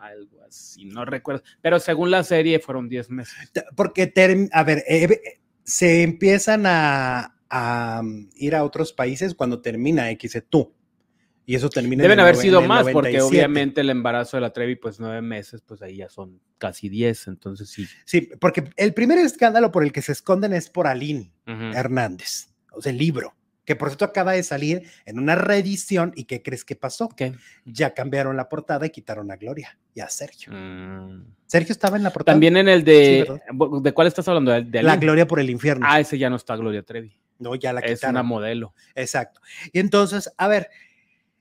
[0.00, 1.42] algo así, no recuerdo.
[1.62, 3.34] Pero según la serie fueron 10 meses.
[3.74, 4.12] porque
[4.52, 10.10] a ver, eh, eh, se empiezan a, a, mm, ir a otros países cuando termina
[10.10, 10.73] X tú.
[11.46, 13.22] Y eso termina en Deben haber sido en más porque 97.
[13.28, 17.28] obviamente el embarazo de la Trevi pues nueve meses, pues ahí ya son casi 10,
[17.28, 17.86] entonces sí.
[18.06, 21.32] Sí, porque el primer escándalo por el que se esconden es por Aline.
[21.46, 23.34] Hernández, o sea, el libro,
[23.66, 26.12] que por cierto acaba de salir en una reedición.
[26.16, 27.08] ¿Y qué crees que pasó?
[27.08, 27.34] ¿Qué?
[27.66, 30.52] ya cambiaron la portada y quitaron a Gloria y a Sergio.
[30.54, 31.24] Mm.
[31.46, 32.34] Sergio estaba en la portada.
[32.34, 33.40] También en el de...
[33.82, 34.50] ¿De cuál estás hablando?
[34.52, 34.96] ¿De, de la?
[34.96, 35.86] Gloria por el infierno.
[35.88, 37.16] Ah, ese ya no está Gloria Trevi.
[37.38, 38.16] no, ya la Es quitaron.
[38.16, 38.74] una modelo.
[38.94, 39.40] Exacto.
[39.72, 40.68] Y entonces, a ver,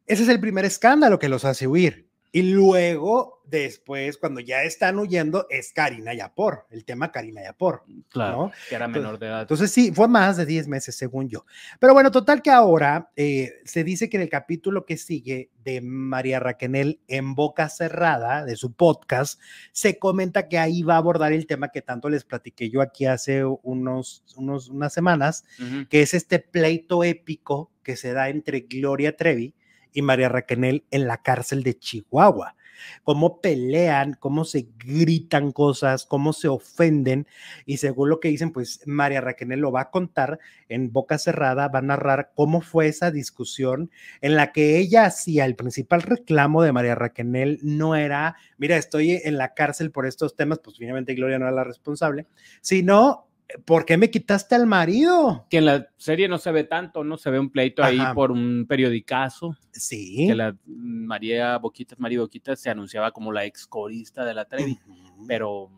[0.06, 2.14] ese es el primer escándalo que los hace huir.
[2.36, 7.84] Y luego, después, cuando ya están huyendo, es Karina Yapor, el tema Karina Yapor.
[8.10, 8.38] Claro.
[8.38, 8.51] ¿no?
[8.68, 9.41] Que era menor de edad.
[9.41, 11.45] Entonces sí, fue más de 10 meses, según yo.
[11.80, 15.80] Pero bueno, total que ahora eh, se dice que en el capítulo que sigue de
[15.82, 19.39] María Raquenel en boca cerrada, de su podcast,
[19.72, 23.06] se comenta que ahí va a abordar el tema que tanto les platiqué yo aquí
[23.06, 25.45] hace unos, unos, unas semanas,
[25.88, 29.54] que es este pleito épico que se da entre Gloria Trevi
[29.94, 32.56] y María Raquenel en la cárcel de Chihuahua.
[33.04, 37.28] cómo pelean, cómo se gritan cosas, cómo se ofenden.
[37.66, 40.39] Y según lo que dicen, pues María Raquel lo va a contar
[40.70, 43.91] en boca cerrada, va a narrar cómo fue esa discusión
[44.22, 49.22] en la que ella hacía el principal reclamo de María Raquel no era, mira, estoy
[49.24, 52.28] en la cárcel por estos temas, pues finalmente Gloria no era la responsable,
[52.62, 53.28] sino
[53.66, 55.46] ¿por qué me quitaste al marido?
[55.50, 57.18] Que en la serie no se ve tanto, ¿no?
[57.18, 59.58] Se ve un pleito ahí por un periodicazo.
[59.72, 60.28] Sí.
[60.28, 64.80] Que la María Boquitas, María Boquitas se anunciaba como la ex corista de la Trevi,
[65.28, 65.70] pero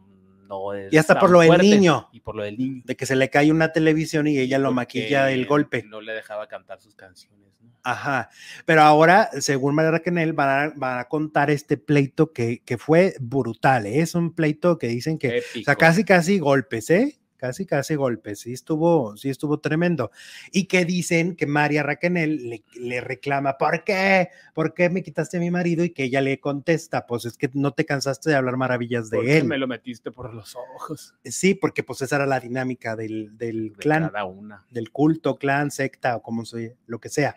[0.48, 0.92] no es.
[0.94, 2.10] Y hasta por lo del niño.
[2.12, 2.82] Y por lo del niño.
[2.86, 5.84] De que se le cae una televisión y ella lo maquilla del golpe.
[5.84, 7.52] No le dejaba cantar sus canciones.
[7.62, 7.72] ¿no?
[7.84, 8.30] Ajá.
[8.66, 13.86] Pero ahora, según María Raquel, van a, a contar este pleito que, que fue brutal.
[13.86, 14.02] ¿eh?
[14.02, 15.40] Es un pleito que dicen que.
[15.40, 17.20] O sea, casi, casi golpes, ¿eh?
[17.38, 20.12] Casi, casi golpes, sí estuvo, sí estuvo tremendo.
[20.52, 24.30] Y que dicen que María Raquel le, le, reclama, ¿por qué?
[24.54, 25.84] ¿Por qué me quitaste a mi marido?
[25.84, 29.18] Y que ella le contesta, pues es que no te cansaste de hablar maravillas de
[29.18, 29.42] ¿Por él.
[29.42, 31.16] Qué me lo metiste por los ojos.
[31.24, 34.66] Sí, porque pues esa era la dinámica del, del clan, una.
[34.72, 37.36] del culto, clan, secta o como se, lo que sea.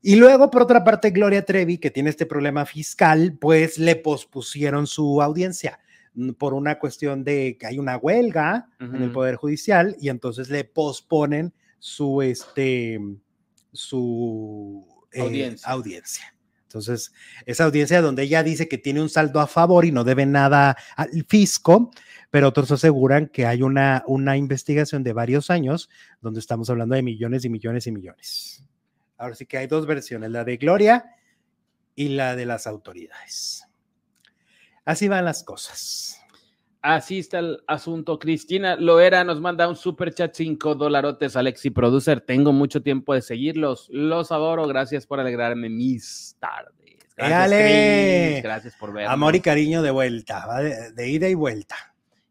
[0.00, 4.86] Y luego, por otra parte, Gloria Trevi, que tiene este problema fiscal, pues le pospusieron
[4.86, 5.80] su audiencia
[6.38, 10.64] por una cuestión de que hay una huelga en el Poder Judicial y entonces le
[10.64, 13.00] posponen su, este,
[13.72, 16.34] su eh, audiencia.
[16.64, 17.12] Entonces,
[17.46, 20.76] esa audiencia donde ella dice que tiene un saldo a favor y no debe nada
[20.96, 21.90] al fisco,
[22.30, 25.88] pero otros aseguran que hay una, una investigación de varios años
[26.20, 28.64] donde estamos hablando de millones y millones y millones.
[29.16, 31.06] Ahora sí que hay dos versiones, la de Gloria
[31.94, 33.67] y la de las autoridades.
[34.88, 36.18] Así van las cosas.
[36.80, 38.18] Así está el asunto.
[38.18, 42.22] Cristina Loera nos manda un super chat, 5 dolarotes, Alexi Producer.
[42.22, 43.90] Tengo mucho tiempo de seguirlos.
[43.90, 44.66] Los adoro.
[44.66, 46.72] Gracias por alegrarme mis tardes.
[47.18, 49.12] Gracias, Gracias por vernos.
[49.12, 50.46] Amor y cariño de vuelta,
[50.94, 51.76] de, ida y vuelta.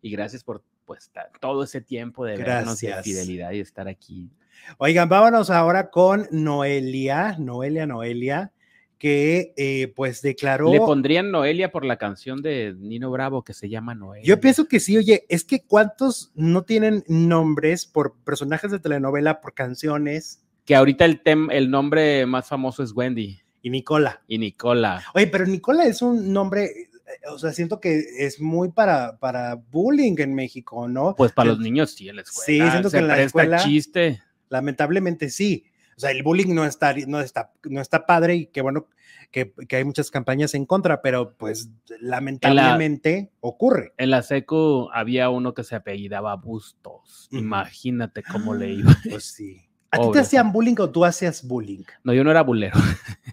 [0.01, 4.31] Y gracias por pues, todo ese tiempo de vernos y de fidelidad y estar aquí.
[4.79, 8.51] Oigan, vámonos ahora con Noelia, Noelia, Noelia
[8.97, 10.71] que eh, pues declaró...
[10.71, 14.25] ¿Le pondrían Noelia por la canción de Nino Bravo que se llama Noelia?
[14.25, 19.39] Yo pienso que sí, oye, es que cuántos no tienen nombres por personajes de telenovela,
[19.41, 20.43] por canciones.
[20.65, 21.21] Que ahorita el,
[21.51, 23.39] el nombre más famoso es Wendy.
[23.61, 24.21] Y Nicola.
[24.27, 25.03] Y Nicola.
[25.13, 26.89] Oye, pero Nicola es un nombre, eh,
[27.29, 31.15] o sea, siento que es muy para, para bullying en México, ¿no?
[31.15, 32.45] Pues para los niños sí, en la escuela.
[32.45, 33.57] Sí, siento que en la escuela...
[33.57, 34.21] chiste.
[34.49, 35.65] Lamentablemente sí.
[35.97, 38.87] O sea, el bullying no está, no está, no está padre y qué bueno
[39.31, 43.93] que, que, hay muchas campañas en contra, pero pues lamentablemente ocurre.
[43.97, 47.27] En la SECU había uno que se apellidaba Bustos.
[47.31, 48.91] Imagínate cómo le iba.
[49.09, 49.63] Pues sí.
[49.89, 51.83] ¿A ti te hacían bullying o tú hacías bullying?
[52.03, 52.77] No, yo no era bulero.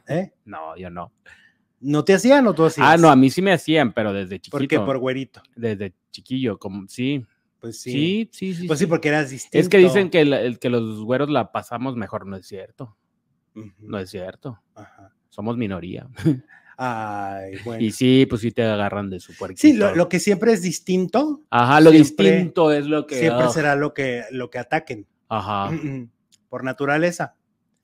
[0.08, 0.32] ¿Eh?
[0.46, 1.12] No, yo no.
[1.80, 2.86] ¿No te hacían o tú hacías?
[2.88, 4.56] Ah, no, a mí sí me hacían, pero desde chiquito.
[4.56, 4.80] ¿Por qué?
[4.80, 5.42] Por güerito.
[5.54, 7.26] Desde chiquillo, como sí.
[7.64, 8.28] Pues sí.
[8.30, 8.66] Sí, sí, sí.
[8.66, 9.58] Pues sí, porque eras distinto.
[9.58, 12.94] Es que dicen que, el, que los güeros la pasamos mejor, no es cierto.
[13.78, 14.60] No es cierto.
[15.30, 16.06] Somos minoría.
[16.76, 17.82] Ay, bueno.
[17.82, 19.62] Y sí, pues sí te agarran de su puerquito.
[19.62, 21.40] Sí, lo, que siempre es distinto.
[21.48, 23.18] Ajá, lo distinto es lo que.
[23.18, 25.06] Siempre será lo que, lo que ataquen.
[25.30, 25.70] Ajá.
[26.50, 27.34] Por naturaleza.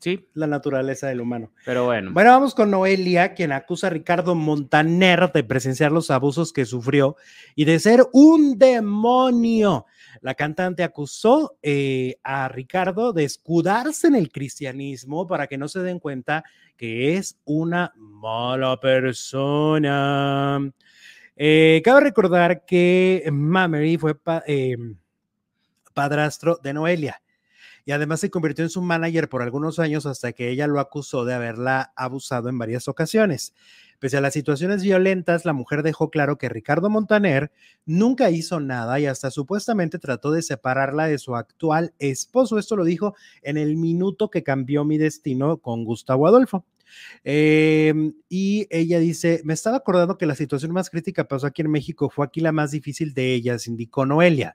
[0.01, 0.27] Sí.
[0.33, 1.53] La naturaleza del humano.
[1.67, 2.13] Pero bueno.
[2.13, 7.17] Bueno, vamos con Noelia, quien acusa a Ricardo Montaner de presenciar los abusos que sufrió
[7.55, 9.85] y de ser un demonio.
[10.23, 15.81] La cantante acusó eh, a Ricardo de escudarse en el cristianismo para que no se
[15.81, 16.45] den cuenta
[16.79, 20.73] que es una mala persona.
[21.37, 24.79] Eh, cabe recordar que Mamery fue eh,
[25.93, 27.21] padrastro de Noelia
[27.91, 31.25] y además se convirtió en su manager por algunos años hasta que ella lo acusó
[31.25, 33.53] de haberla abusado en varias ocasiones.
[33.99, 37.51] Pese a las situaciones violentas, la mujer dejó claro que Ricardo Montaner
[37.87, 42.61] nunca hizo nada y hasta supuestamente trató de separarla de su actual esposo.
[42.61, 46.65] Esto lo dijo en el minuto que cambió mi destino con Gustavo Adolfo.
[47.25, 51.73] Em, y ella dice, me estaba acordando que la situación más crítica pasó aquí en
[51.73, 54.55] México, fue aquí la más difícil de ellas, indicó Noelia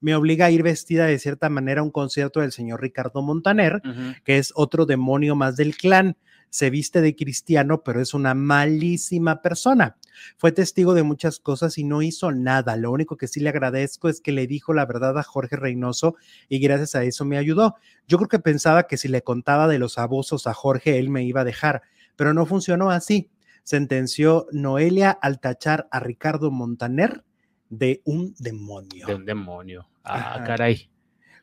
[0.00, 3.82] me obliga a ir vestida de cierta manera a un concierto del señor Ricardo Montaner,
[4.24, 6.16] que es otro demonio más del clan.
[6.50, 9.96] Se viste de cristiano, pero es una malísima persona.
[10.38, 12.76] Fue testigo de muchas cosas y no hizo nada.
[12.76, 16.16] Lo único que sí le agradezco es que le dijo la verdad a Jorge Reynoso
[16.48, 17.76] y gracias a eso me ayudó.
[18.06, 21.24] Yo creo que pensaba que si le contaba de los abusos a Jorge, él me
[21.24, 21.82] iba a dejar,
[22.16, 23.30] pero no funcionó así.
[23.62, 27.24] Sentenció Noelia al tachar a Ricardo Montaner
[27.70, 29.06] de un demonio.
[29.06, 29.88] De un demonio.
[30.04, 30.88] Ah, caray.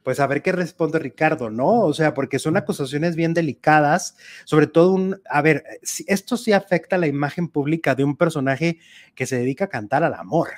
[0.04, 1.82] pues a ver qué responde Ricardo, ¿no?
[1.82, 5.64] O sea, porque son acusaciones bien delicadas, sobre todo un, a ver,
[6.08, 8.80] esto sí afecta a la imagen pública de un personaje
[9.14, 10.50] que se dedica a cantar al amor.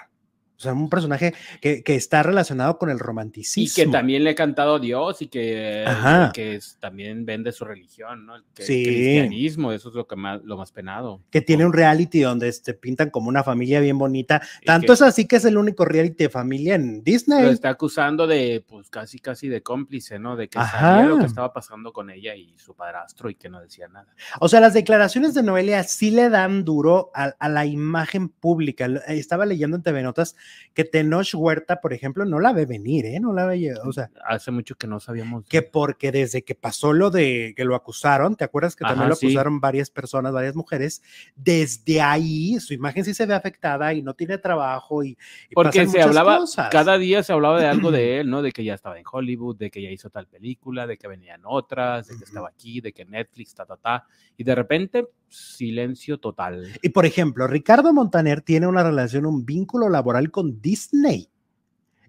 [0.58, 3.84] O sea, un personaje que, que, está relacionado con el romanticismo.
[3.84, 5.86] Y que también le ha cantado a Dios y que,
[6.34, 8.34] que es, también vende su religión, ¿no?
[8.56, 8.84] Que, sí.
[8.84, 11.22] cristianismo, eso es lo, que más, lo más penado.
[11.30, 14.42] Que tiene un reality donde te pintan como una familia bien bonita.
[14.66, 17.44] Tanto es así que es el único reality de familia en Disney.
[17.44, 20.36] Lo está acusando de, pues casi, casi de cómplice, ¿no?
[20.36, 23.62] De que sabía lo que estaba pasando con ella y su padrastro y que no
[23.62, 24.08] decía nada.
[24.40, 28.88] O sea, las declaraciones de Noelia sí le dan duro a, a la imagen pública.
[29.08, 30.36] Estaba leyendo en TV Notas
[30.74, 33.20] que Tenoch Huerta, por ejemplo, no la ve venir, ¿eh?
[33.20, 34.10] No la ve, o sea.
[34.28, 35.46] Hace mucho que no sabíamos.
[35.46, 39.16] Que porque desde que pasó lo de que lo acusaron, ¿te acuerdas que también lo
[39.16, 39.60] acusaron sí.
[39.62, 41.02] varias personas, varias mujeres?
[41.36, 45.18] Desde ahí su imagen sí se ve afectada y no tiene trabajo y.
[45.50, 46.70] y porque se hablaba, cosas.
[46.70, 48.42] cada día se hablaba de algo de él, ¿no?
[48.42, 51.42] De que ya estaba en Hollywood, de que ya hizo tal película, de que venían
[51.46, 54.06] otras, de que estaba aquí, de que Netflix, ta, ta, ta.
[54.38, 56.68] Y de repente, silencio total.
[56.82, 61.30] Y por ejemplo, Ricardo Montaner tiene una relación, un vínculo laboral con Disney.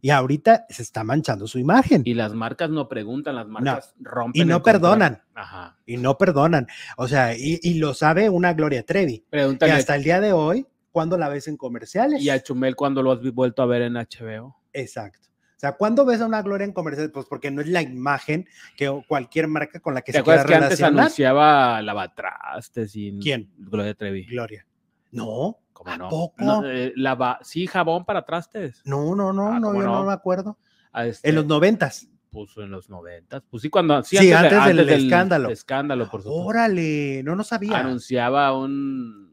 [0.01, 2.03] Y ahorita se está manchando su imagen.
[2.05, 4.11] Y las marcas no preguntan, las marcas no.
[4.11, 4.43] rompen.
[4.43, 5.23] Y no perdonan.
[5.35, 5.77] Ajá.
[5.87, 6.69] Y no perdonan.
[6.97, 9.25] O sea, y, y, lo sabe una Gloria Trevi.
[9.29, 9.73] Pregúntale.
[9.73, 12.23] Que hasta el día de hoy, ¿cuándo la ves en comerciales?
[12.23, 14.57] Y a Chumel, ¿cuándo lo has vuelto a ver en HBO?
[14.73, 15.28] Exacto.
[15.59, 17.11] O sea, ¿cuándo ves a una Gloria en comerciales?
[17.13, 18.47] Pues porque no es la imagen
[18.77, 23.51] que cualquier marca con la que ¿Te se quiera que antes anunciaba lavatrastes sin ¿Quién?
[23.59, 24.25] Gloria Trevi.
[24.27, 24.65] Gloria.
[25.11, 25.59] No.
[25.73, 26.09] ¿Cómo no?
[26.09, 26.35] poco?
[26.45, 28.83] No, eh, lava, sí, jabón para trastes.
[28.85, 29.99] No, no, no, Ah, no, ¿cómo yo no?
[30.01, 30.05] no?
[30.07, 30.59] me acuerdo.
[30.93, 32.09] A este, En los noventas.
[32.31, 33.43] puso en los noventas.
[33.51, 35.49] Pues sí, cuando sí, Sí, antes, de- antes del antes escándalo.
[35.51, 36.45] escándalo, por supuesto.
[36.47, 37.79] Órale, no, no sabía.
[37.79, 39.28] Anunciaba un,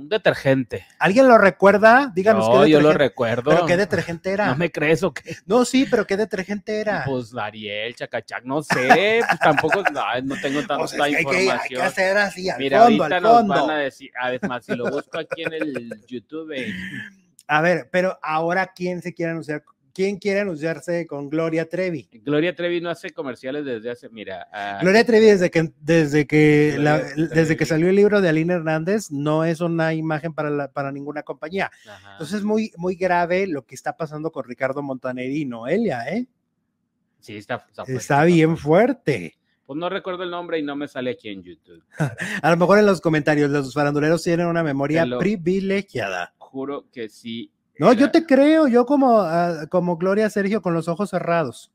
[0.00, 0.86] un, detergente.
[0.98, 2.12] ¿Alguien lo recuerda?
[2.14, 3.50] Díganos No, qué yo lo recuerdo.
[3.50, 4.46] ¿Pero qué detergente era?
[4.48, 5.36] ¿No me crees o qué?
[5.46, 7.04] No, sí, pero ¿qué detergente era?
[7.04, 11.16] Pues Ariel, Chacachac, no sé, pues tampoco, no, no tengo tanta O sea, es que
[11.18, 11.80] hay, que, hay información.
[11.80, 13.54] que hacer así, al Mira, fondo, ahorita al nos fondo.
[13.54, 16.72] van a decir, además, si lo busco aquí en el YouTube, eh,
[17.46, 19.64] A ver, pero ahora, ¿quién se quiere anunciar?
[19.98, 22.08] ¿Quién quiere anunciarse con Gloria Trevi?
[22.22, 24.46] Gloria Trevi no hace comerciales desde hace, mira,
[24.80, 29.10] Gloria Trevi, desde que, desde que, la- desde que salió el libro de Aline Hernández,
[29.10, 31.68] no es una imagen para, la- para ninguna compañía.
[31.84, 32.12] ajá.
[32.12, 36.28] Entonces es muy, muy grave lo que está pasando con Ricardo Montaner y Noelia, ¿eh?
[37.18, 39.12] sí, está, está, fuerte, Está bien fuerte.
[39.12, 39.38] fuerte.
[39.66, 41.82] Pues no recuerdo el nombre y no me sale aquí en YouTube.
[42.42, 46.34] A lo mejor en los comentarios los faranduleros tienen una memoria lo- privilegiada.
[46.38, 47.50] Juro que sí.
[47.78, 51.72] No, era- yo te creo, yo como, ah, como Gloria Sergio con los ojos cerrados.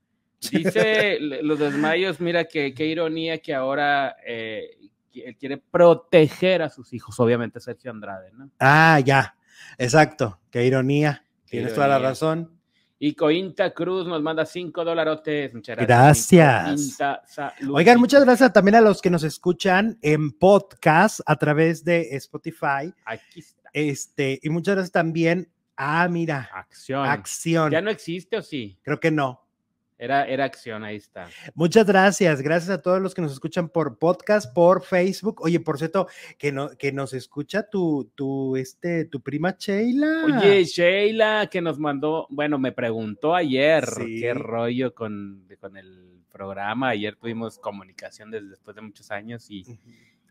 [0.51, 4.78] Dice los desmayos, mira que qué ironía que ahora eh,
[5.39, 8.49] quiere proteger a sus hijos, obviamente Sergio Andrade, ¿no?
[8.60, 9.36] Ah, ya,
[9.78, 11.24] exacto, qué ironía.
[11.45, 12.60] Qué Tienes toda la razón.
[12.99, 15.54] Y Cointa Cruz nos manda cinco dólares.
[15.54, 16.97] Muchas gracias.
[16.97, 17.54] Gracias.
[17.70, 22.93] Oigan, muchas gracias también a los que nos escuchan en podcast a través de Spotify.
[23.06, 23.70] Aquí está.
[23.74, 25.49] Este, y muchas gracias también.
[25.76, 27.05] Ah, mira, Acción.
[27.07, 27.71] acción.
[27.71, 28.78] ¿Ya no existe o sí?
[28.84, 29.39] Creo que no.
[29.97, 31.30] Era, era acción, ahí está.
[31.53, 35.39] Muchas gracias, gracias a todos los que nos escuchan por podcast, por Facebook.
[35.41, 36.07] Oye, por cierto,
[36.38, 40.26] que, no, que nos escucha tu, tu, este, tu prima Sheila.
[40.26, 44.19] Oye, Sheila, que nos mandó, bueno, me preguntó ayer Sí.
[44.19, 46.89] qué rollo con, con el programa.
[46.89, 49.80] Ayer tuvimos comunicación desde después de muchos años y,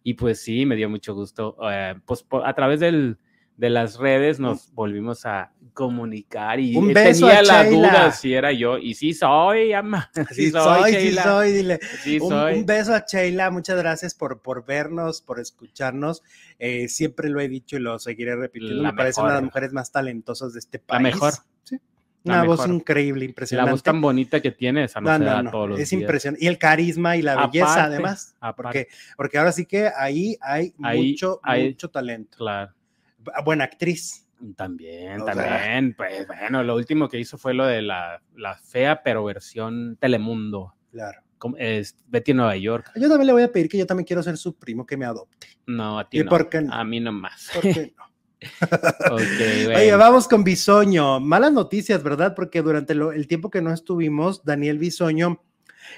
[0.03, 1.57] y pues sí, me dio mucho gusto.
[1.70, 3.16] eh, pues a través del,
[3.57, 8.35] de las redes nos volvimos a comunicar y Un beso tenía a la duda si
[8.35, 8.79] era yo.
[8.79, 10.11] Y sí soy, ama.
[10.33, 11.23] Sí, soy, sí Sheila.
[11.23, 11.81] soy, dile.
[12.03, 12.55] Sí Un, soy.
[12.55, 16.23] un beso a Sheila, muchas gracias por, por vernos, por escucharnos.
[16.59, 18.83] Eh, siempre lo he dicho y lo seguiré repitiendo.
[18.83, 19.53] La Me parece una de las mejor.
[19.55, 21.03] mujeres más talentosas de este La país.
[21.03, 21.33] mejor.
[21.65, 21.79] Sí.
[22.25, 22.75] La Una voz mejor.
[22.75, 23.71] increíble, La impresionante.
[23.73, 25.93] voz tan bonita que tiene, esa no, No, se no, da no, todos los es
[25.93, 26.45] impresionante.
[26.45, 28.35] Y el carisma y la belleza, además.
[28.41, 28.63] aparte.
[28.63, 32.39] Porque, porque ahora sí que ahí hay Ahí mucho, hay- mucho talento.
[32.39, 32.73] Claro.
[33.45, 34.27] Buena actriz.
[34.57, 35.35] También, O sea.
[35.35, 35.95] también.
[35.97, 40.75] Pues bueno, lo último que hizo fue lo de la, la fea, pero versión Telemundo.
[40.91, 41.20] Claro.
[41.59, 42.91] Es Betty en Nueva York.
[42.97, 45.05] Yo también le voy a pedir que yo también quiero ser su primo que me
[45.05, 45.49] adopte.
[45.66, 46.31] No, a ti ¿Y no.
[46.31, 46.73] por qué no?
[46.73, 47.51] A mí nomás.
[47.53, 48.05] ¿Por qué no?
[49.77, 51.20] Oye, vamos con Bisoño.
[51.20, 52.35] Malas noticias, ¿verdad?
[52.35, 55.43] Porque durante lo- el tiempo que no estuvimos, Daniel Bisoño,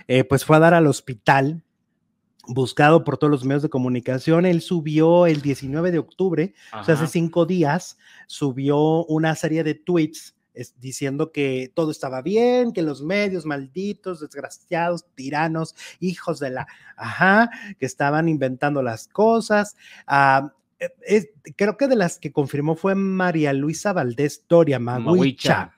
[0.08, 1.62] eh, pues fue a dar al hospital,
[2.46, 4.46] buscado por todos los medios de comunicación.
[4.46, 9.74] Él subió el 19 de octubre, o sea, hace cinco días, subió una serie de
[9.74, 16.50] tweets es- diciendo que todo estaba bien, que los medios malditos, desgraciados, tiranos, hijos de
[16.50, 16.66] la,
[16.96, 19.76] ajá, que estaban inventando las cosas.
[20.06, 20.52] Ah,
[21.06, 25.72] es- creo que de las que confirmó fue María Luisa Valdés Doria, Maguicha.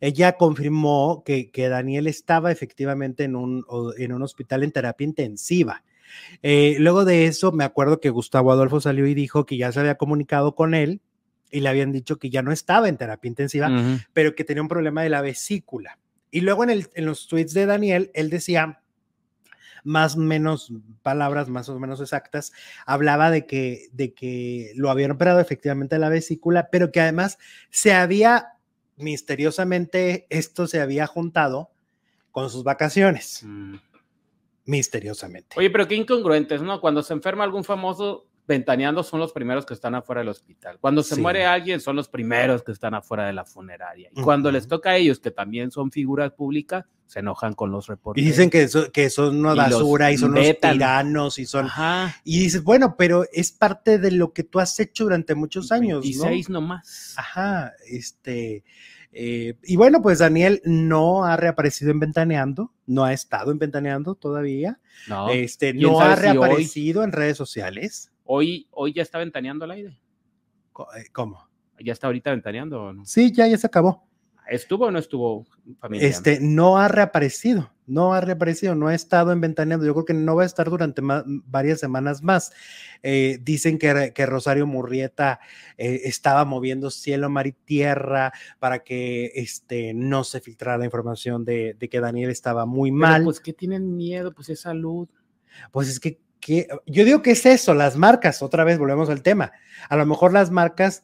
[0.00, 3.64] Ella confirmó que, que Daniel estaba efectivamente en un,
[3.96, 5.82] en un hospital en terapia intensiva.
[6.42, 9.80] Eh, luego de eso, me acuerdo que Gustavo Adolfo salió y dijo que ya se
[9.80, 11.00] había comunicado con él
[11.50, 13.70] y le habían dicho que ya no estaba en terapia intensiva,
[14.12, 15.98] pero que tenía un problema de la vesícula.
[16.30, 18.80] Y luego en, el, en los tweets de Daniel, él decía
[19.84, 22.52] más o menos palabras más o menos exactas,
[22.86, 27.38] hablaba de que, de que lo habían operado efectivamente la vesícula, pero que además
[27.70, 28.54] se había
[28.96, 31.70] misteriosamente, esto se había juntado
[32.32, 33.42] con sus vacaciones.
[33.44, 33.76] Mm.
[34.66, 35.56] Misteriosamente.
[35.58, 36.80] Oye, pero qué incongruentes, ¿no?
[36.80, 40.78] Cuando se enferma algún famoso, ventaneando son los primeros que están afuera del hospital.
[40.80, 44.10] Cuando se muere alguien, son los primeros que están afuera de la funeraria.
[44.14, 47.86] Y cuando les toca a ellos, que también son figuras públicas, se enojan con los
[47.86, 48.22] reportes.
[48.22, 51.68] Y dicen que, que son una basura y, son los tiranos y son.
[52.24, 56.02] Y dices, bueno, pero es parte de lo que tú has hecho durante muchos años.
[56.02, 56.60] 26 ¿no?
[56.60, 57.14] nomás.
[57.16, 58.64] Ajá, este.
[59.16, 64.16] Eh, y bueno, pues Daniel no ha reaparecido en Ventaneando, no ha estado en Ventaneando
[64.16, 64.80] todavía.
[65.08, 68.10] No, este, no ha reaparecido en redes sociales.
[68.24, 69.90] Hoy, hoy ya está ventaneando al aire.
[70.96, 71.48] Eh, ¿Cómo?
[71.78, 72.92] ¿Ya está ahorita ventaneando?
[72.92, 73.04] no?
[73.04, 74.04] Sí, ya, ya se acabó.
[74.48, 75.46] ¿Estuvo o no estuvo
[75.78, 76.06] familia?
[76.06, 79.86] Este, no ha reaparecido, no ha reaparecido, no ha estado en Ventaneando.
[79.86, 82.52] Yo creo que no va a estar durante varias semanas más.
[83.02, 85.40] Eh, dicen que, que, Rosario Murrieta
[85.78, 91.44] eh, estaba moviendo cielo, mar y tierra para que este, no se filtrara la información
[91.44, 93.24] de, de que Daniel estaba muy mal.
[93.24, 95.08] pues que tienen miedo, pues es salud.
[95.70, 96.18] Pues es que
[96.86, 99.52] yo digo que es eso, las marcas, otra vez volvemos al tema.
[99.88, 101.02] A lo mejor las marcas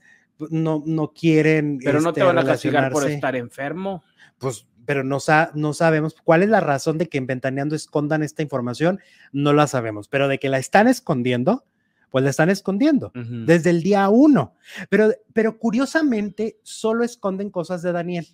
[0.51, 1.79] no, no quieren.
[1.83, 4.03] Pero no te van a castigar por estar enfermo.
[4.39, 5.19] Pues, pero no,
[5.55, 9.01] no sabemos cuál es la razón de que en Ventaneando escondan esta información,
[9.33, 11.65] no la sabemos, pero de que la están escondiendo,
[12.11, 14.55] pues la están escondiendo desde el día uno.
[14.89, 18.27] Pero, pero curiosamente, solo esconden cosas de Daniel.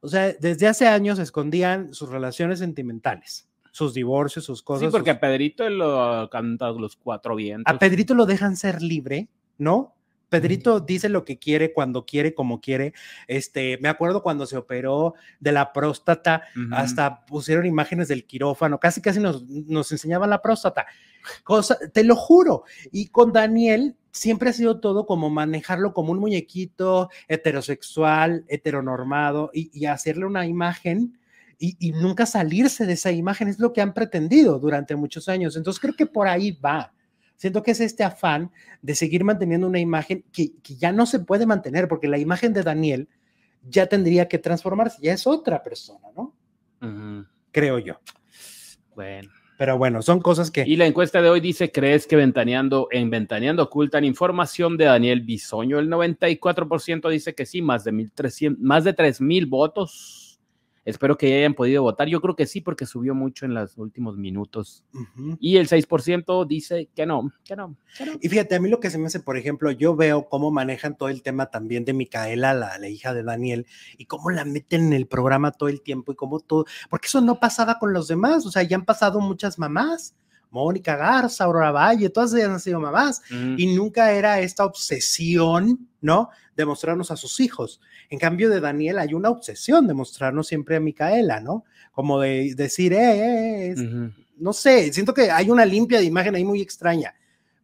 [0.00, 4.88] O sea, desde hace años escondían sus relaciones sentimentales sus divorcios, sus cosas.
[4.88, 7.74] Sí, porque a Pedrito lo canta los cuatro vientos.
[7.74, 9.28] A Pedrito lo dejan ser libre,
[9.58, 9.94] ¿no?
[10.32, 12.94] Pedrito dice lo que quiere, cuando quiere, como quiere.
[13.28, 19.00] Este, me acuerdo cuando se operó de la próstata, hasta pusieron imágenes del quirófano, casi
[19.00, 20.86] casi nos, nos enseñaban la próstata.
[21.44, 22.64] Cosa, te lo juro.
[22.90, 29.70] Y con Daniel siempre ha sido todo como manejarlo como un muñequito heterosexual, heteronormado y,
[29.72, 31.18] y hacerle una imagen
[31.62, 33.48] y, nunca salirse de esa imagen.
[33.48, 35.56] Es lo que han pretendido durante muchos años.
[35.56, 36.92] Entonces creo que por ahí va.
[37.42, 41.44] Siento que es este afán de seguir manteniendo una imagen que, ya no se puede
[41.44, 43.08] mantener, porque la imagen de Daniel
[43.68, 46.36] ya tendría que transformarse, ya es otra persona, ¿no?
[47.50, 47.98] Creo yo.
[48.94, 49.28] Bueno.
[49.58, 50.62] Pero bueno, son cosas que...
[50.64, 55.22] Y la encuesta de hoy dice, ¿crees que Ventaneando, en Ventaneando ocultan información de Daniel
[55.22, 55.80] Bisoño?
[55.80, 60.21] El 94% dice que sí, más de, 1300, más de 3.000 votos
[60.84, 62.08] Espero que hayan podido votar.
[62.08, 64.84] Yo creo que sí, porque subió mucho en los últimos minutos.
[65.38, 67.76] Y el 6% dice que no, que no,
[68.20, 70.96] Y fíjate, a mí lo que se me hace, por ejemplo, yo veo cómo manejan
[70.96, 73.66] todo el tema también de Micaela, la, la hija de Daniel,
[73.96, 77.20] y cómo la meten en el programa todo el tiempo y cómo todo, porque eso
[77.20, 80.16] no pasaba con los demás, o sea, ya han pasado muchas mamás.
[80.52, 83.22] Mónica Garza, Aurora Valle, todas ellas han sido mamás
[83.56, 86.28] y nunca era esta obsesión, ¿no?
[86.54, 87.80] De mostrarnos a sus hijos.
[88.10, 91.64] En cambio de Daniel hay una obsesión de mostrarnos siempre a Micaela, ¿no?
[91.92, 96.34] Como de decir, eh, eh, eh no sé, siento que hay una limpia de imagen
[96.34, 97.14] ahí muy extraña,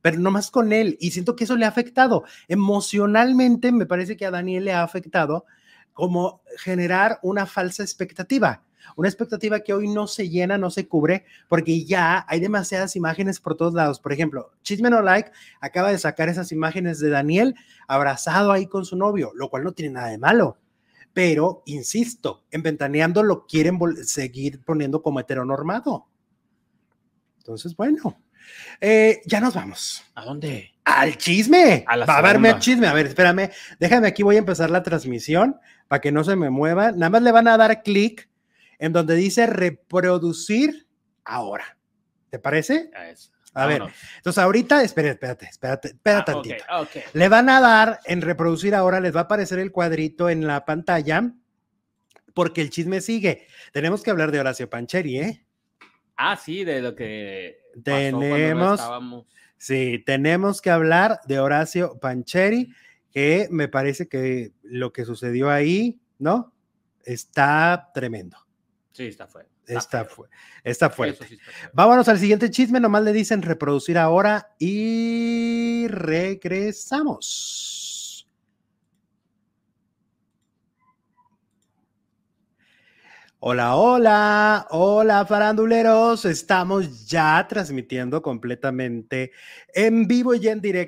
[0.00, 0.96] pero no más con él.
[1.00, 2.24] Y siento que eso le ha afectado.
[2.46, 5.44] Emocionalmente me parece que a Daniel le ha afectado
[5.92, 8.62] como generar una falsa expectativa
[8.96, 13.40] una expectativa que hoy no se llena, no se cubre, porque ya hay demasiadas imágenes
[13.40, 14.00] por todos lados.
[14.00, 15.30] Por ejemplo, Chisme No Like
[15.60, 17.54] acaba de sacar esas imágenes de Daniel
[17.86, 20.58] abrazado ahí con su novio, lo cual no tiene nada de malo.
[21.12, 26.06] Pero, insisto, en Ventaneando lo quieren seguir poniendo como heteronormado.
[27.38, 28.20] Entonces, bueno,
[28.80, 30.04] eh, ya nos vamos.
[30.14, 30.74] ¿A dónde?
[30.84, 31.84] Al chisme.
[31.86, 32.86] A Va a verme el chisme.
[32.86, 33.50] A ver, espérame.
[33.78, 35.56] Déjame aquí, voy a empezar la transmisión
[35.88, 36.92] para que no se me mueva.
[36.92, 38.28] Nada más le van a dar clic
[38.78, 40.88] en donde dice reproducir
[41.24, 41.78] ahora.
[42.30, 42.90] ¿Te parece?
[43.54, 43.82] A ver,
[44.16, 49.14] entonces ahorita, espérate, espérate, espérate, espérate ah, Le van a dar en reproducir ahora, les
[49.14, 51.32] va a aparecer el cuadrito en la pantalla,
[52.34, 53.46] porque el chisme sigue.
[53.72, 55.46] Tenemos que hablar de Horacio Pancheri, ¿eh?
[56.16, 58.80] Ah, sí, de lo que tenemos.
[59.56, 62.72] sí, tenemos que hablar de Horacio Pancheri,
[63.10, 66.52] que me parece que lo que sucedió ahí, ¿no?
[67.04, 68.47] Está tremendo.
[68.98, 69.52] Sí, está fuerte.
[69.64, 70.34] Está, fuerte.
[70.64, 71.38] Está fuerte.
[71.72, 72.80] Vámonos al siguiente chisme.
[72.80, 77.68] Nomás le dicen reproducir ahora y regresamos.
[83.38, 86.24] Hola, hola, hola faranduleros.
[86.24, 89.30] Estamos ya transmitiendo completamente
[89.72, 90.78] en vivo y en directo